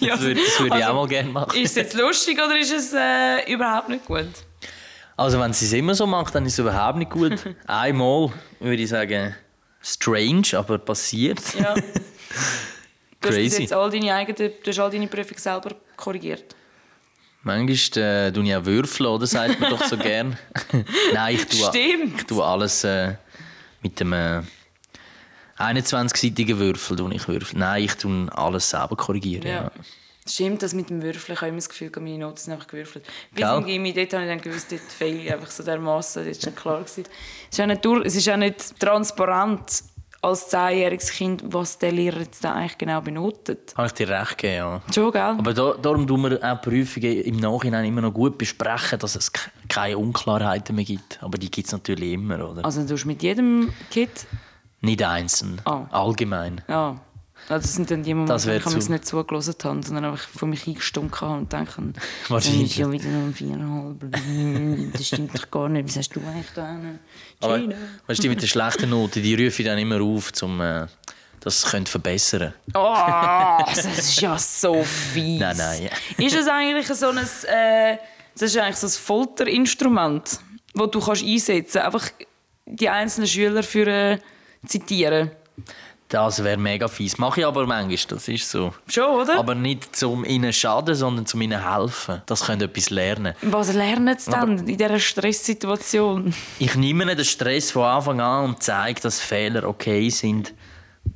Das 0.06 0.22
würde, 0.22 0.42
das 0.42 0.60
würde 0.60 0.78
ich 0.78 0.86
also, 0.86 0.88
auch 0.88 0.94
mal 0.96 1.08
gerne 1.08 1.30
machen. 1.30 1.58
Ist 1.58 1.72
es 1.72 1.76
jetzt 1.76 1.94
lustig 1.94 2.38
oder 2.38 2.58
ist 2.58 2.74
es 2.74 2.94
äh, 2.94 3.52
überhaupt 3.52 3.90
nicht 3.90 4.06
gut? 4.06 4.28
Also 5.16 5.40
wenn 5.40 5.54
sie 5.54 5.66
es 5.66 5.74
immer 5.74 5.94
so 5.96 6.08
macht, 6.08 6.34
dann 6.36 6.46
ist 6.46 6.54
es 6.54 6.60
überhaupt 6.60 6.98
nicht 6.98 7.12
gut. 7.12 7.34
Einmal 7.68 8.32
würde 8.60 8.82
ich 8.82 8.90
sagen, 8.90 9.36
strange, 9.82 10.48
aber 10.54 10.80
passiert. 10.80 11.40
Ja. 11.58 11.74
Du 11.76 11.82
hast 11.82 11.92
Crazy. 13.36 13.62
jetzt 13.62 13.74
all 13.74 13.90
deine 13.92 14.14
eigenen, 14.14 14.54
du 14.64 14.70
hast 14.70 14.80
all 14.80 14.90
deine 14.90 15.08
Prüfungen 15.08 15.40
selber 15.40 15.76
korrigiert. 15.96 16.56
Manchmal 17.44 18.04
äh, 18.04 18.32
tue 18.32 18.44
ich 18.46 18.56
auch 18.56 18.66
Würfel, 18.66 19.06
oder? 19.06 19.28
Sagt 19.28 19.60
man 19.60 19.70
doch 19.70 19.84
so 19.84 19.98
gern. 19.98 20.38
Nein, 21.14 21.36
ich 21.36 21.46
tue, 21.46 21.68
Stimmt. 21.68 22.22
ich 22.22 22.26
tue 22.26 22.44
alles 22.44 22.86
äh, 22.86 23.16
mit 23.82 24.00
dem 24.00 24.14
äh, 24.14 24.42
21-seitigen 25.58 26.58
Würfel. 26.58 27.12
Ich 27.14 27.28
Würfel. 27.28 27.60
Nein, 27.60 27.84
ich 27.84 27.96
tue 27.96 28.30
alles 28.34 28.70
selber 28.70 28.96
korrigieren. 28.96 29.46
Ja. 29.46 29.54
Ja. 29.64 29.72
Stimmt, 30.28 30.64
das 30.64 30.74
mit 30.74 30.90
dem 30.90 31.02
Würfeln. 31.02 31.34
Ich 31.36 31.42
habe 31.42 31.50
immer 31.50 31.58
das 31.58 31.68
Gefühl, 31.70 31.92
meine 32.00 32.18
Noten 32.18 32.38
sind 32.38 32.54
einfach 32.54 32.68
gewürfelt. 32.68 33.06
Bis 33.32 33.44
Gell? 33.44 33.58
im 33.58 33.66
Gimmi, 33.66 33.94
dort 33.94 34.14
habe 34.14 34.24
ich 34.24 34.30
dann 34.30 34.42
gewusst, 34.42 34.72
dort 34.72 34.82
fehle 34.82 35.18
ich 35.20 35.34
einfach 35.34 35.52
so 35.52 35.64
dermassen. 35.64 36.26
Das 36.26 36.38
war 36.38 36.44
schon 36.44 36.56
klar. 36.56 36.80
Gewesen. 36.80 37.04
Es 37.52 37.58
ist 37.58 37.62
auch 37.62 37.68
nicht, 37.68 37.84
durch, 37.86 38.06
es 38.06 38.16
ist 38.16 38.30
auch 38.30 38.38
nicht 38.38 38.80
transparent 38.80 39.84
als 40.22 40.48
zehnjähriges 40.48 41.10
Kind, 41.12 41.44
was 41.48 41.78
der 41.80 41.92
Lehrer 41.92 42.20
jetzt 42.22 42.42
da 42.46 42.54
eigentlich 42.54 42.78
genau 42.78 43.02
benotet. 43.02 43.74
Habe 43.76 43.88
ich 43.88 43.94
dir 43.94 44.08
recht 44.08 44.38
gegeben, 44.38 44.56
ja. 44.56 44.82
Schon, 44.96 45.12
gell? 45.12 45.22
Aber 45.22 45.54
da, 45.54 45.74
darum 45.74 46.08
tun 46.08 46.22
wir 46.30 46.42
auch 46.42 46.62
Prüfungen 46.62 47.22
im 47.24 47.36
Nachhinein 47.36 47.84
immer 47.84 48.00
noch 48.00 48.14
gut 48.14 48.38
besprechen, 48.38 49.00
dass 49.00 49.18
es 49.18 49.30
ke- 49.34 49.50
keine 49.68 49.98
Unklarheiten 49.98 50.78
mehr 50.78 50.86
gibt. 50.86 51.22
Aber 51.22 51.38
die 51.38 51.52
gibt 51.52 51.68
es 51.68 51.74
natürlich 51.74 52.14
immer, 52.14 52.50
oder? 52.50 52.64
also 52.64 52.86
du 52.88 52.94
hast 52.94 53.04
mit 53.06 53.22
jedem 53.22 53.74
Kind... 53.92 54.26
Nicht 54.80 55.02
einzeln, 55.04 55.62
Ah. 55.66 55.86
allgemein. 55.92 56.62
Ja. 56.70 57.00
Also 57.50 57.68
sind 57.68 57.92
dann 57.92 58.04
die 58.04 58.14
Momente, 58.14 58.46
wo 58.46 58.52
ich 58.52 58.78
es 58.78 58.90
nicht 58.90 59.06
zugelassen 59.06 59.56
habe, 59.64 59.84
sondern 59.84 60.06
einfach 60.06 60.28
von 60.28 60.50
mich 60.50 60.68
eingestunken 60.68 61.22
habe 61.22 61.38
und 61.40 61.52
denke, 61.52 61.94
Wahrscheinlich. 62.30 62.72
ist 62.72 62.78
ja 62.78 62.92
wieder 62.92 63.08
ein 63.08 63.34
Viereinhalb. 63.34 64.94
Das 64.94 65.08
stimmt 65.08 65.38
doch 65.38 65.52
gar 65.52 65.70
nicht. 65.70 65.90
Was 65.90 65.98
hast 65.98 66.16
du 66.16 66.22
eigentlich 66.22 66.52
da? 66.56 66.78
Aber 67.42 67.60
weißt 68.08 68.20
du, 68.20 68.22
die 68.22 68.30
mit 68.30 68.42
den 68.42 68.48
schlechten 68.48 68.90
Noten, 68.90 69.22
die 69.22 69.36
rufe 69.36 69.62
ich 69.62 69.68
dann 69.68 69.78
immer 69.78 70.02
auf, 70.02 70.32
um 70.42 70.62
äh, 70.62 70.88
das 71.44 71.62
zu 71.62 71.86
verbessern. 71.86 72.54
Oh, 72.74 72.96
das 73.66 73.86
ist 73.86 74.22
ja 74.22 74.38
so 74.38 74.84
fies. 74.84 75.40
Nein, 75.40 75.58
nein. 75.58 75.90
Ist 76.18 76.36
es 76.36 76.48
eigentlich 76.48 76.88
so 76.88 77.10
ein, 77.10 77.18
äh, 77.18 77.98
das 78.34 78.44
ist 78.44 78.58
eigentlich 78.58 78.78
so 78.78 78.88
ein 78.88 78.92
Folterinstrument, 78.92 80.40
das 80.74 80.92
du 80.92 81.00
kannst 81.00 81.24
einsetzen 81.24 81.82
kannst, 81.82 81.96
einfach 81.96 82.12
die 82.66 82.88
einzelnen 82.88 83.28
Schüler 83.28 83.64
für 83.64 83.88
äh, 83.88 84.20
zitieren? 84.66 85.32
Das 86.14 86.44
wäre 86.44 86.58
mega 86.58 86.88
fies. 86.88 87.18
Mache 87.18 87.40
ich 87.42 87.46
aber 87.48 87.66
manchmal, 87.66 87.98
das 88.18 88.28
ist 88.28 88.48
so. 88.52 88.72
Schon, 88.88 89.06
oder? 89.22 89.40
Aber 89.40 89.56
nicht 89.56 89.96
zum 89.96 90.24
ihnen 90.26 90.54
zu 90.54 90.60
schaden, 90.60 90.94
sondern 90.94 91.26
zum 91.26 91.42
ihnen 91.42 91.60
zu 91.60 91.74
helfen. 91.76 92.22
Das 92.28 92.46
können 92.46 92.62
etwas 92.62 92.92
lernen. 92.92 93.34
Was 93.42 93.74
lernen 93.74 94.16
sie 94.20 94.30
dann 94.30 94.60
in 94.68 94.78
dieser 94.78 95.00
Stresssituation? 95.00 96.32
Ich 96.60 96.76
nehme 96.76 97.16
den 97.16 97.26
Stress 97.26 97.72
von 97.72 97.84
Anfang 97.86 98.22
an 98.22 98.46
und 98.46 98.62
zeige, 98.62 99.02
dass 99.02 99.20
Fehler 99.20 99.68
okay 99.68 100.08
sind. 100.10 100.54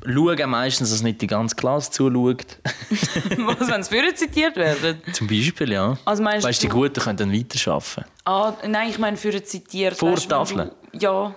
Schaue 0.04 0.48
meistens, 0.48 0.90
dass 0.90 1.02
nicht 1.04 1.22
die 1.22 1.28
ganze 1.28 1.56
Klasse 1.56 1.92
zuschaut. 1.92 2.58
Was, 3.38 3.70
wenn 3.70 3.84
sie 3.84 3.90
für 4.02 4.16
zitiert 4.16 4.56
werden? 4.58 5.02
Zum 5.14 5.28
Beispiel, 5.28 5.72
ja. 5.72 5.96
Also 6.06 6.24
meinst 6.24 6.46
weißt, 6.46 6.62
die 6.64 6.68
du- 6.70 6.74
Guten 6.74 7.00
können 7.00 7.18
dann 7.18 7.32
weiterarbeiten. 7.34 8.04
Ah, 8.26 8.54
nein, 8.68 8.90
ich 8.90 8.98
meine 9.00 9.16
für 9.16 9.42
zitiert. 9.44 9.96
Vor 9.96 10.18
wenn 10.18 10.28
Tafeln? 10.28 10.72
du- 10.92 10.98
Ja, 10.98 11.36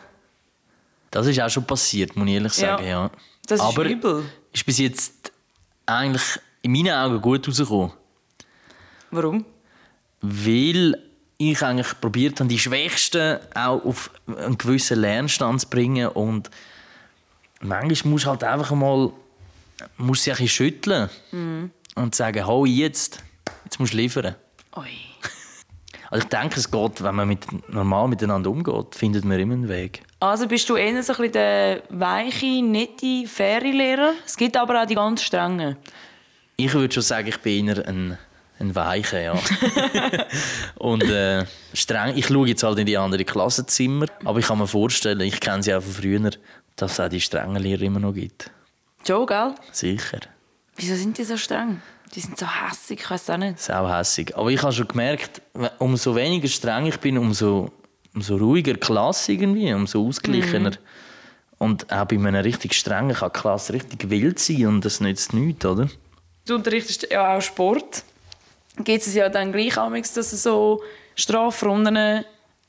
Das 1.11 1.27
ist 1.27 1.40
auch 1.40 1.49
schon 1.51 1.64
passiert, 1.66 2.16
muss 2.16 2.29
ich 2.29 2.35
ehrlich 2.35 2.53
sagen. 2.53 2.85
Ja. 2.85 2.88
Ja. 2.90 3.11
Das 3.46 3.61
ist 3.61 3.66
Aber 3.66 3.85
übel. 3.85 4.25
ist 4.53 4.64
bis 4.64 4.79
jetzt 4.79 5.33
eigentlich 5.87 6.23
in 6.62 6.73
meinen 6.73 6.92
Augen 6.92 7.20
gut 7.20 7.46
rausgekommen. 7.49 7.92
warum? 9.11 9.44
Weil 10.20 10.96
ich 11.38 11.62
eigentlich 11.62 12.01
probiert 12.01 12.38
habe, 12.38 12.49
die 12.49 12.59
Schwächsten 12.59 13.38
auch 13.55 13.85
auf 13.85 14.11
einen 14.27 14.59
gewissen 14.59 15.01
Lernstand 15.01 15.62
zu 15.62 15.68
bringen. 15.68 16.09
Und 16.09 16.51
manchmal 17.61 18.12
musst 18.12 18.27
du 18.27 18.31
halt 18.31 18.44
einfach 18.44 18.70
mal 18.73 19.11
musst 19.96 20.25
sie 20.25 20.31
ein 20.31 20.37
bisschen 20.37 20.49
schütteln 20.49 21.09
und 21.94 22.14
sagen, 22.14 22.46
hau 22.46 22.66
jetzt, 22.66 23.23
jetzt 23.64 23.81
musst 23.81 23.94
du 23.94 23.96
liefern. 23.96 24.35
Ui. 24.77 24.85
Also 26.11 26.25
ich 26.25 26.29
denke, 26.29 26.59
es 26.61 26.70
geht, 26.70 27.03
wenn 27.03 27.14
man 27.14 27.29
mit, 27.29 27.46
normal 27.73 28.09
miteinander 28.09 28.51
umgeht, 28.51 28.94
findet 28.94 29.25
man 29.25 29.38
immer 29.40 29.55
einen 29.55 29.68
Weg. 29.68 30.03
Also 30.22 30.46
bist 30.46 30.68
du 30.68 30.76
eher 30.76 31.02
so 31.02 31.14
ein 31.14 31.16
bisschen 31.16 31.33
der 31.33 31.83
weiche, 31.88 32.62
nette, 32.62 33.26
faire 33.26 33.64
Lehrer? 33.64 34.12
Es 34.26 34.37
gibt 34.37 34.54
aber 34.54 34.83
auch 34.83 34.87
die 34.87 34.94
ganz 34.94 35.22
strengen. 35.22 35.76
Ich 36.56 36.74
würde 36.74 36.92
schon 36.92 37.02
sagen, 37.02 37.28
ich 37.28 37.38
bin 37.38 37.68
eher 37.68 37.88
ein, 37.88 38.18
ein 38.59 38.74
Weicher, 38.74 39.18
ja. 39.18 39.33
und 40.76 41.04
äh, 41.04 41.46
streng. 41.72 42.18
Ich 42.18 42.26
schaue 42.26 42.48
jetzt 42.48 42.62
halt 42.62 42.78
in 42.78 42.85
die 42.85 42.98
anderen 42.98 43.24
Klassenzimmer, 43.24 44.06
aber 44.22 44.40
ich 44.40 44.46
kann 44.46 44.59
mir 44.59 44.66
vorstellen, 44.66 45.20
ich 45.20 45.40
kenne 45.40 45.62
sie 45.62 45.74
auch 45.74 45.83
von 45.83 45.92
früher, 45.92 46.30
dass 46.76 46.92
es 46.92 47.00
auch 47.00 47.09
die 47.09 47.22
strengen 47.22 47.62
Lehrer 47.62 47.83
immer 47.83 48.00
noch 48.00 48.12
gibt. 48.12 48.50
Schon, 49.06 49.24
gell? 49.26 49.54
Sicher. 49.72 50.20
Wieso 50.76 50.96
sind 50.96 51.16
die 51.16 51.24
so 51.24 51.38
streng? 51.38 51.80
Die 52.14 52.20
sind 52.20 52.37
so 52.37 52.46
hässig, 52.46 53.00
ich 53.00 53.11
weiß 53.11 53.30
auch 53.30 53.37
nicht. 53.38 53.59
Sau 53.59 53.88
hässig. 53.88 54.37
Aber 54.37 54.50
ich 54.50 54.62
habe 54.62 54.72
schon 54.72 54.87
gemerkt, 54.87 55.40
umso 55.78 56.14
weniger 56.14 56.48
streng 56.48 56.85
ich 56.85 56.98
bin, 56.98 57.16
umso, 57.16 57.70
umso 58.14 58.37
ruhiger 58.37 58.75
die 58.75 58.81
Klasse 58.81 59.33
irgendwie, 59.33 59.73
umso 59.73 60.07
ausgeglichener. 60.07 60.73
Und 61.59 61.92
auch 61.92 62.07
bei 62.07 62.16
einer 62.16 62.44
richtig 62.44 62.75
strengen 62.75 63.14
kann 63.14 63.31
die 63.35 63.38
Klasse 63.38 63.73
richtig 63.75 64.09
wild 64.09 64.38
sein 64.38 64.66
und 64.66 64.85
das 64.85 65.01
nützt 65.01 65.35
nichts, 65.35 65.64
oder? 65.66 65.88
Du 66.46 66.55
unterrichtest 66.55 67.07
ja 67.11 67.37
auch 67.37 67.42
Sport. 67.42 68.03
Geht 68.83 69.07
es 69.07 69.14
ja 69.14 69.29
dann 69.29 69.53
gleich 69.53 69.77
amigs, 69.77 70.14
dass 70.14 70.33
es 70.33 70.42
so 70.42 70.83
Strafrunden 71.14 72.25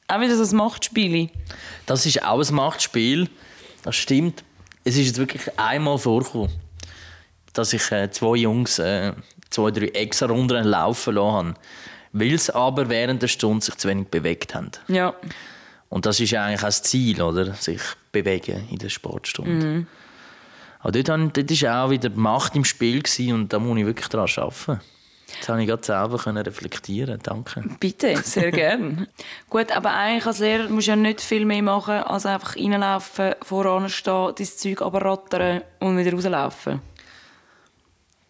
auch 0.07 0.19
wieder 0.19 0.35
so 0.35 0.43
ein 0.43 0.57
Machtspiel 0.57 1.29
Das 1.85 2.05
ist 2.05 2.21
auch 2.23 2.45
ein 2.45 2.53
Machtspiel. 2.53 3.29
Das 3.83 3.95
stimmt. 3.95 4.43
Es 4.83 4.97
ist 4.97 5.07
jetzt 5.07 5.17
wirklich 5.19 5.57
einmal 5.57 5.97
vorgekommen, 5.97 6.51
dass 7.53 7.71
ich 7.71 7.91
äh, 7.91 8.09
zwei 8.11 8.35
Jungs 8.35 8.77
äh, 8.79 9.13
zwei, 9.49 9.71
drei 9.71 9.87
extra 9.87 10.25
Runden 10.25 10.65
laufen 10.65 11.15
lassen 11.15 11.33
habe. 11.33 11.53
Weil 12.13 12.37
sie 12.37 12.53
aber 12.53 12.89
während 12.89 13.21
der 13.21 13.27
Stunde 13.27 13.63
sich 13.63 13.75
zu 13.75 13.87
wenig 13.87 14.07
bewegt 14.07 14.53
haben. 14.53 14.71
Ja. 14.87 15.13
Und 15.89 16.05
das 16.05 16.19
ist 16.19 16.31
ja 16.31 16.45
eigentlich 16.45 16.61
auch 16.61 16.67
das 16.67 16.83
Ziel, 16.83 17.21
oder? 17.21 17.53
Sich 17.53 17.81
bewegen 18.11 18.67
in 18.69 18.77
der 18.77 18.89
Sportstunde. 18.89 19.85
Aber 20.79 20.91
dort, 20.91 21.09
war 21.09 21.85
auch 21.85 21.89
wieder 21.89 22.09
die 22.09 22.19
Macht 22.19 22.55
im 22.55 22.65
Spiel 22.65 23.03
und 23.33 23.53
da 23.53 23.59
muss 23.59 23.77
ich 23.77 23.85
wirklich 23.85 24.07
daran 24.07 24.29
arbeiten. 24.35 24.81
Das 25.39 25.49
habe 25.49 25.61
ich 25.61 25.67
gerade 25.67 25.83
selber 25.83 26.45
reflektieren. 26.45 27.19
Danke. 27.23 27.63
Bitte, 27.79 28.17
sehr 28.17 28.51
gern. 28.51 29.07
Gut, 29.49 29.71
aber 29.75 29.93
eigentlich 29.93 30.25
als 30.25 30.39
Lehrer 30.39 30.69
musst 30.69 30.87
du 30.87 30.91
ja 30.91 30.95
nicht 30.95 31.21
viel 31.21 31.45
mehr 31.45 31.61
machen, 31.61 32.03
als 32.03 32.25
einfach 32.25 32.55
reinlaufen, 32.55 33.35
voran 33.41 33.89
stehen, 33.89 34.33
dein 34.37 34.47
Zeug 34.47 34.81
aber 34.81 35.03
rattern 35.03 35.61
und 35.79 35.97
wieder 35.97 36.13
rauslaufen. 36.13 36.81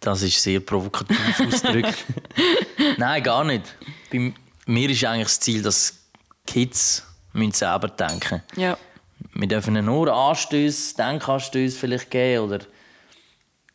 Das 0.01 0.21
ist 0.23 0.41
sehr 0.41 0.59
provokativ 0.59 1.17
ausgedrückt. 1.47 2.03
Nein, 2.97 3.23
gar 3.23 3.43
nicht. 3.45 3.63
Bei 4.11 4.33
mir 4.65 4.89
ist 4.89 5.05
eigentlich 5.05 5.27
das 5.27 5.39
Ziel, 5.39 5.61
dass 5.61 5.93
Kids 6.45 7.05
müssen 7.33 7.51
selber 7.53 7.87
denken 7.87 8.41
Ja. 8.57 8.77
Wir 9.33 9.47
dürfen 9.47 9.75
ihnen 9.75 9.85
nur 9.85 10.11
Anstöße, 10.13 10.95
Denkanstöße 10.97 11.77
vielleicht 11.77 12.09
geben 12.11 12.43
oder 12.45 12.59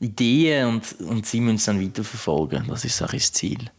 Ideen 0.00 0.66
und, 0.68 1.00
und 1.00 1.24
sie 1.26 1.40
müssen 1.40 1.56
es 1.56 1.64
dann 1.64 1.80
weiterverfolgen. 1.82 2.66
Das 2.68 2.84
ist 2.84 3.00
auch 3.02 3.10
das 3.12 3.32
Ziel. 3.32 3.70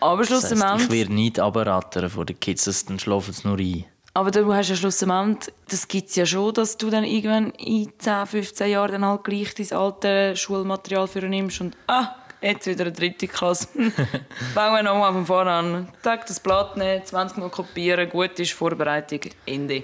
Aber 0.00 0.22
Das 0.24 0.30
heisst, 0.32 0.48
schlussendlich, 0.50 0.84
ich 0.86 0.90
werde 0.92 1.12
nicht 1.14 1.38
abrattern 1.38 2.08
von 2.08 2.24
den 2.26 2.38
Kids, 2.40 2.64
das- 2.64 2.84
dann 2.86 2.98
schlafen 2.98 3.32
sie 3.34 3.46
nur 3.46 3.58
ein. 3.58 3.84
Aber 4.14 4.30
du 4.30 4.52
hast 4.52 4.68
ja 4.68 4.76
schlussendlich, 4.76 5.54
das 5.68 5.88
gibt 5.88 6.08
es 6.10 6.16
ja 6.16 6.26
schon, 6.26 6.52
dass 6.54 6.76
du 6.76 6.90
dann 6.90 7.04
irgendwann 7.04 7.50
in 7.52 7.92
10, 7.98 8.26
15 8.26 8.70
Jahren 8.70 8.92
dann 8.92 9.06
halt 9.06 9.24
gleich 9.24 9.54
dein 9.54 9.72
alte 9.72 10.36
Schulmaterial 10.36 11.06
für 11.06 11.22
nimmst 11.22 11.60
und 11.60 11.76
ah, 11.86 12.14
jetzt 12.42 12.66
wieder 12.66 12.84
eine 12.84 12.92
dritte 12.92 13.26
Klasse. 13.26 13.68
Fangen 14.54 14.76
wir 14.76 14.82
nochmal 14.82 15.12
von 15.12 15.26
vorne 15.26 15.50
an. 15.50 15.88
Tag 16.02 16.26
das 16.26 16.40
Blatt 16.40 16.76
nehmen, 16.76 17.04
20 17.04 17.38
Mal 17.38 17.48
kopieren, 17.48 18.08
gut 18.10 18.38
ist 18.38 18.52
Vorbereitung, 18.52 19.20
Ende. 19.46 19.82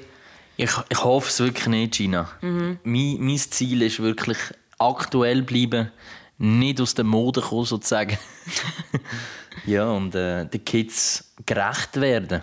Ich, 0.56 0.70
ich 0.88 1.04
hoffe 1.04 1.28
es 1.28 1.40
wirklich 1.40 1.68
nicht, 1.68 1.94
Gina. 1.94 2.28
Mein, 2.40 2.78
mein 2.82 3.36
Ziel 3.38 3.82
ist 3.82 4.00
wirklich 4.00 4.38
aktuell 4.78 5.42
bleiben, 5.42 5.90
nicht 6.38 6.80
aus 6.80 6.94
der 6.94 7.04
Mode 7.04 7.40
kommen 7.40 7.64
sozusagen. 7.64 8.18
ja, 9.66 9.88
und 9.88 10.14
äh, 10.14 10.44
den 10.46 10.64
Kids 10.64 11.32
gerecht 11.46 12.00
werden. 12.00 12.42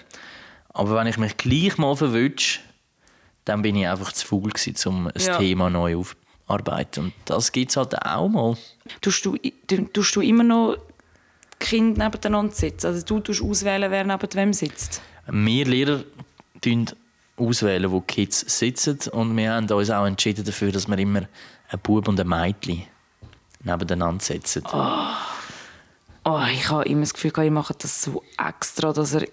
Aber 0.76 0.94
wenn 0.96 1.08
ich 1.08 1.18
mich 1.18 1.38
gleich 1.38 1.78
mal 1.78 1.96
verwünsche, 1.96 2.60
dann 3.46 3.62
bin 3.62 3.78
ich 3.78 3.88
einfach 3.88 4.12
zu 4.12 4.28
faul 4.28 4.50
gewesen, 4.50 4.90
um 4.90 5.08
ein 5.08 5.14
Ja. 5.18 5.38
Thema 5.38 5.70
neu 5.70 5.96
aufzuarbeiten. 5.96 7.06
Und 7.06 7.14
das 7.24 7.52
gibt 7.54 7.72
es 7.72 7.78
halt 7.78 7.96
auch 8.06 8.28
mal. 8.28 8.58
Tust 9.00 9.26
du, 9.26 9.38
tust 9.94 10.16
du 10.18 10.22
immer 10.22 10.44
noch 10.44 10.78
Kinder 11.60 12.04
nebeneinander 12.04 12.54
sitzen? 12.54 12.88
Also 12.88 13.06
du 13.06 13.22
tust 13.22 13.42
auswählen, 13.42 13.90
wer 13.90 14.04
neben 14.04 14.34
wem 14.34 14.52
sitzt? 14.52 15.02
Wir 15.28 15.66
Lehrer 15.66 16.04
auswählen, 17.38 17.90
wo 17.90 18.02
die 18.02 18.08
Kids 18.14 18.42
sitzen. 18.60 19.00
Und 19.12 19.38
wir 19.38 19.54
haben 19.54 19.70
uns 19.70 19.90
auch 19.90 20.06
entschieden 20.06 20.44
dafür, 20.44 20.74
dass 20.74 20.90
wir 20.90 20.98
immer 20.98 21.20
einen 21.70 21.82
Bub 21.84 22.08
und 22.10 22.20
ein 22.20 22.28
Mädchen 22.28 22.84
nebeneinander 23.64 24.24
setzen. 24.24 24.64
Oh, 26.28 26.42
ich 26.52 26.70
habe 26.70 26.84
immer 26.86 27.02
das 27.02 27.14
Gefühl, 27.14 27.32
ich 27.46 27.52
mache 27.52 27.76
das 27.78 28.02
so 28.04 28.24
extra, 28.38 28.92
dass 28.92 29.14
er 29.14 29.26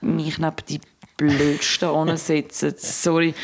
mich 0.00 0.38
neben 0.38 0.56
die 0.68 0.80
Blödsten 1.16 1.88
ansetzt. 1.88 3.02
Sorry. 3.02 3.34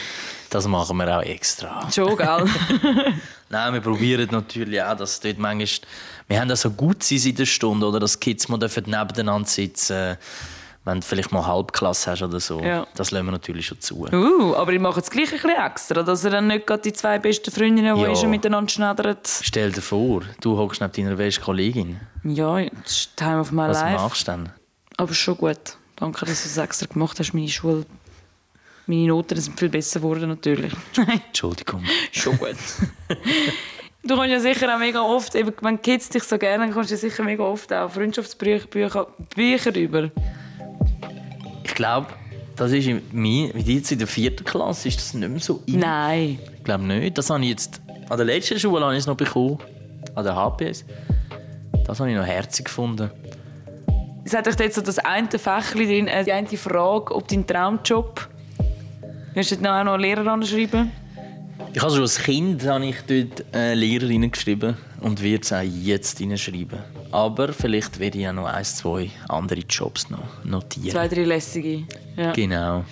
Das 0.50 0.66
machen 0.66 0.96
wir 0.96 1.18
auch 1.18 1.22
extra. 1.22 1.90
Schon, 1.90 2.16
gell? 2.16 2.44
Nein, 3.48 3.74
wir 3.74 3.80
probieren 3.80 4.28
natürlich 4.30 4.82
auch, 4.82 4.96
dass 4.96 5.20
dort 5.20 5.38
manchmal... 5.38 5.88
Wir 6.28 6.40
haben 6.40 6.50
auch 6.50 6.56
so 6.56 6.70
gut 6.70 7.02
sein 7.02 7.18
in 7.18 7.34
der 7.36 7.46
Stunde, 7.46 7.86
oder 7.86 8.00
dass 8.00 8.18
Kids 8.18 8.48
mal 8.48 8.58
nebeneinander 8.58 9.48
sitzen 9.48 10.16
wenn 10.86 11.00
du 11.00 11.06
vielleicht 11.06 11.32
mal 11.32 11.44
Halbklasse 11.44 12.12
hast 12.12 12.22
oder 12.22 12.38
so. 12.38 12.60
Ja. 12.60 12.86
Das 12.94 13.10
lassen 13.10 13.26
wir 13.26 13.32
natürlich 13.32 13.66
schon 13.66 13.80
zu. 13.80 14.06
Uh, 14.06 14.54
aber 14.54 14.72
ich 14.72 14.78
mache 14.78 15.00
es 15.00 15.10
gleich 15.10 15.32
ein 15.32 15.40
bisschen 15.40 15.50
extra, 15.50 16.02
dass 16.04 16.22
er 16.24 16.30
dann 16.30 16.46
nicht 16.46 16.64
gerade 16.64 16.82
die 16.82 16.92
zwei 16.92 17.18
besten 17.18 17.50
Freundinnen, 17.50 17.96
die 17.96 18.02
Ja. 18.02 18.14
schon 18.14 18.30
miteinander 18.30 18.70
schneidern. 18.70 19.16
Stell 19.24 19.72
dir 19.72 19.82
vor, 19.82 20.22
du 20.40 20.56
hockst 20.56 20.80
neben 20.80 20.92
deiner 20.92 21.16
besten 21.16 21.42
Kollegin. 21.42 22.00
Ja, 22.22 22.60
das 22.60 22.92
ist 22.92 23.16
Time 23.16 23.40
of 23.40 23.50
my 23.50 23.68
Was 23.68 23.80
life. 23.80 23.94
machst 23.94 24.28
du 24.28 24.30
dann? 24.30 24.52
Aber 24.96 25.12
schon 25.12 25.36
gut. 25.36 25.76
Danke, 25.96 26.26
dass 26.26 26.42
du 26.42 26.48
es 26.48 26.56
extra 26.58 26.86
gemacht 26.86 27.18
hast. 27.18 27.32
Meine 27.32 27.48
Schule, 27.48 27.86
meine 28.86 29.06
Noten 29.06 29.40
sind 29.40 29.58
viel 29.58 29.70
besser 29.70 30.00
geworden 30.00 30.28
natürlich. 30.28 30.72
Entschuldigung. 31.26 31.82
schon 32.12 32.36
gut. 32.38 32.56
du 34.04 34.14
kommst 34.14 34.30
ja 34.30 34.40
sicher 34.40 34.74
auch 34.74 34.78
mega 34.78 35.00
oft, 35.00 35.34
eben, 35.34 35.52
wenn 35.62 35.80
Kids 35.80 36.10
dich 36.10 36.22
so 36.22 36.38
gerne, 36.38 36.70
kommst 36.70 36.90
du 36.90 36.96
sicher 36.96 37.24
mega 37.24 37.42
oft 37.42 37.72
auch 37.72 37.90
Freundschaftsbücher 37.90 38.66
Bücher, 38.66 39.06
Bücher 39.34 39.74
über. 39.74 40.10
Ich 41.64 41.74
glaube, 41.74 42.08
das 42.56 42.72
ist 42.72 42.86
in, 42.86 43.02
mir, 43.12 43.50
wie 43.54 43.76
jetzt 43.76 43.90
in 43.90 43.98
der 43.98 44.06
vierten 44.06 44.44
Klasse 44.44 44.88
ist 44.88 44.98
das 44.98 45.14
nicht 45.14 45.28
mehr 45.28 45.40
so 45.40 45.62
in. 45.66 45.80
Nein. 45.80 46.38
Ich 46.56 46.64
glaube 46.64 46.84
nicht. 46.84 47.18
Das 47.18 47.30
habe 47.30 47.42
ich 47.42 47.50
jetzt 47.50 47.80
an 48.08 48.16
der 48.16 48.26
letzten 48.26 48.58
Schule 48.58 48.84
habe 48.84 48.94
ich 48.94 49.00
es 49.00 49.06
noch 49.06 49.16
bekommen. 49.16 49.58
An 50.14 50.24
der 50.24 50.34
HPS. 50.34 50.84
Das 51.86 52.00
habe 52.00 52.10
ich 52.10 52.16
noch 52.16 52.24
herzig 52.24 52.66
gefunden. 52.66 53.10
Es 54.26 54.34
hat 54.34 54.48
euch 54.48 54.58
jetzt 54.58 54.74
so 54.74 54.80
das 54.80 54.98
eine 54.98 55.28
Fächchen 55.28 55.86
drin, 55.86 56.08
äh, 56.08 56.24
die 56.24 56.32
eine 56.32 56.48
Frage, 56.48 57.14
ob 57.14 57.28
dein 57.28 57.46
Traumjob. 57.46 58.28
Hast 59.36 59.52
du 59.52 59.62
noch 59.62 59.70
einen 59.70 60.00
Lehrer 60.00 60.26
anschreiben? 60.26 60.90
Ich 61.72 61.80
habe 61.80 61.92
schon 61.92 62.00
als 62.00 62.18
Kind 62.18 62.66
habe 62.66 62.86
ich 62.86 62.96
dort 63.06 63.44
äh, 63.54 63.74
Lehrerin 63.74 64.28
geschrieben 64.28 64.76
und 65.00 65.22
werde 65.22 65.42
es 65.44 65.52
auch 65.52 65.62
jetzt 65.62 66.18
hineinschreiben. 66.18 66.80
Aber 67.12 67.52
vielleicht 67.52 68.00
werde 68.00 68.18
ich 68.18 68.26
auch 68.26 68.32
noch 68.32 68.46
ein, 68.46 68.64
zwei 68.64 69.10
andere 69.28 69.60
Jobs 69.60 70.10
noch 70.10 70.44
notieren. 70.44 70.90
Zwei, 70.90 71.06
drei 71.06 71.22
lässige. 71.22 71.84
Ja. 72.16 72.32
Genau. 72.32 72.84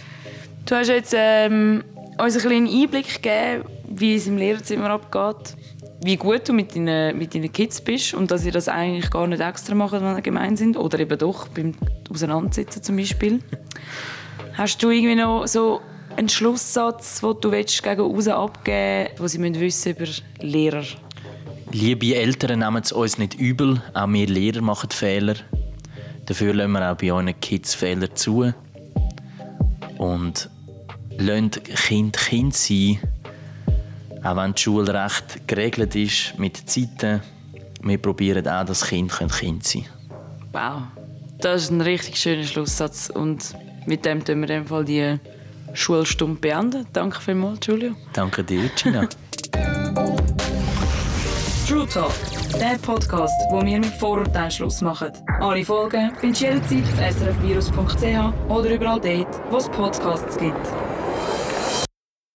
Du 0.66 0.77
hast 0.77 0.87
jetzt 0.87 1.16
ähm, 1.18 1.83
uns 2.16 2.37
einen 2.37 2.47
kleinen 2.47 2.68
Einblick 2.68 3.20
gegeben, 3.20 3.64
wie 3.88 4.14
es 4.14 4.29
im 4.29 4.38
Lehrerzimmer 4.38 4.90
abgeht. 4.90 5.57
Wie 6.05 6.19
gut 6.19 6.47
du 6.47 6.53
mit 6.53 6.77
deinen, 6.77 7.17
mit 7.17 7.35
deinen 7.35 7.51
Kids 7.51 7.81
bist 7.81 8.12
und 8.12 8.31
dass 8.31 8.45
ihr 8.45 8.53
das 8.53 8.69
eigentlich 8.69 9.09
gar 9.11 9.27
nicht 9.27 9.40
extra 9.40 9.75
macht, 9.75 9.95
wenn 9.95 10.05
ihr 10.05 10.21
gemein 10.21 10.55
sind. 10.55 10.77
Oder 10.77 10.99
eben 10.99 11.19
doch, 11.19 11.49
beim 11.49 11.73
Auseinandersitzen 12.11 12.83
zum 12.83 12.97
Beispiel. 12.97 13.40
Hast 14.53 14.83
du 14.83 14.90
irgendwie 14.90 15.14
noch 15.14 15.47
so 15.47 15.81
einen 16.14 16.29
Schlusssatz, 16.29 17.23
den 17.23 17.40
du 17.40 17.51
willst 17.51 17.83
gegen 17.83 18.03
raus 18.03 18.29
abgeben 18.29 19.09
willst, 19.09 19.23
was 19.23 19.33
sie 19.33 19.38
müssen 19.38 19.59
wissen 19.59 19.93
über 19.93 20.05
Lehrer? 20.43 20.85
Liebe 21.73 22.14
Eltern, 22.14 22.59
nehmen 22.59 22.83
es 22.83 22.93
uns 22.93 23.17
nicht 23.17 23.40
übel. 23.40 23.81
Auch 23.95 24.07
wir 24.07 24.27
Lehrer 24.27 24.61
machen 24.61 24.90
Fehler. 24.90 25.37
Dafür 26.27 26.53
lassen 26.53 26.73
wir 26.73 26.93
auch 26.93 26.97
bei 26.99 27.12
euren 27.12 27.40
Kids 27.40 27.75
Fehler 27.75 28.14
zu. 28.14 28.53
Und 29.97 30.51
lasst 31.17 31.64
Kind 31.64 32.19
Kind 32.19 32.55
sein. 32.55 32.99
Auch 34.24 34.37
wenn 34.37 34.52
das 34.52 34.60
Schulrecht 34.62 35.46
geregelt 35.46 35.94
ist 35.94 36.38
mit 36.38 36.56
Zeiten. 36.68 37.20
Wir 37.82 37.98
probieren 37.98 38.48
auch, 38.48 38.64
dass 38.64 38.87
Kind 38.87 39.12
Kind 39.12 39.64
sein 39.64 39.84
können. 39.84 39.88
Wow, 40.52 40.82
das 41.40 41.64
ist 41.64 41.70
ein 41.70 41.82
richtig 41.82 42.16
schöner 42.16 42.44
Schlusssatz. 42.44 43.10
Und 43.10 43.54
mit 43.84 44.06
dem 44.06 44.24
tun 44.24 44.40
wir 44.40 44.48
in 44.48 44.62
dem 44.62 44.66
Fall 44.66 44.87
die 44.87 45.18
Schulstunde 45.74 46.40
beenden. 46.40 46.87
Danke 46.94 47.20
vielmals, 47.20 47.66
Julio. 47.66 47.94
Danke 48.14 48.42
dir, 48.42 48.70
Gina. 48.76 49.06
True 51.68 51.87
Talk, 51.87 52.12
der 52.58 52.78
Podcast, 52.78 53.34
wo 53.50 53.62
wir 53.62 53.78
mit 53.78 53.87
Vorurteilen 53.87 54.50
Schluss 54.50 54.80
machen. 54.80 55.10
Alle 55.40 55.64
Folgen 55.64 56.12
findest 56.18 56.42
du 56.42 56.46
jederzeit 56.46 56.84
auf 56.84 56.98
srfvirus.ch 57.14 58.50
oder 58.50 58.70
überall 58.70 59.00
dort, 59.00 59.40
wo 59.50 59.58
es 59.58 59.68
Podcasts 59.68 60.38
gibt. 60.38 60.84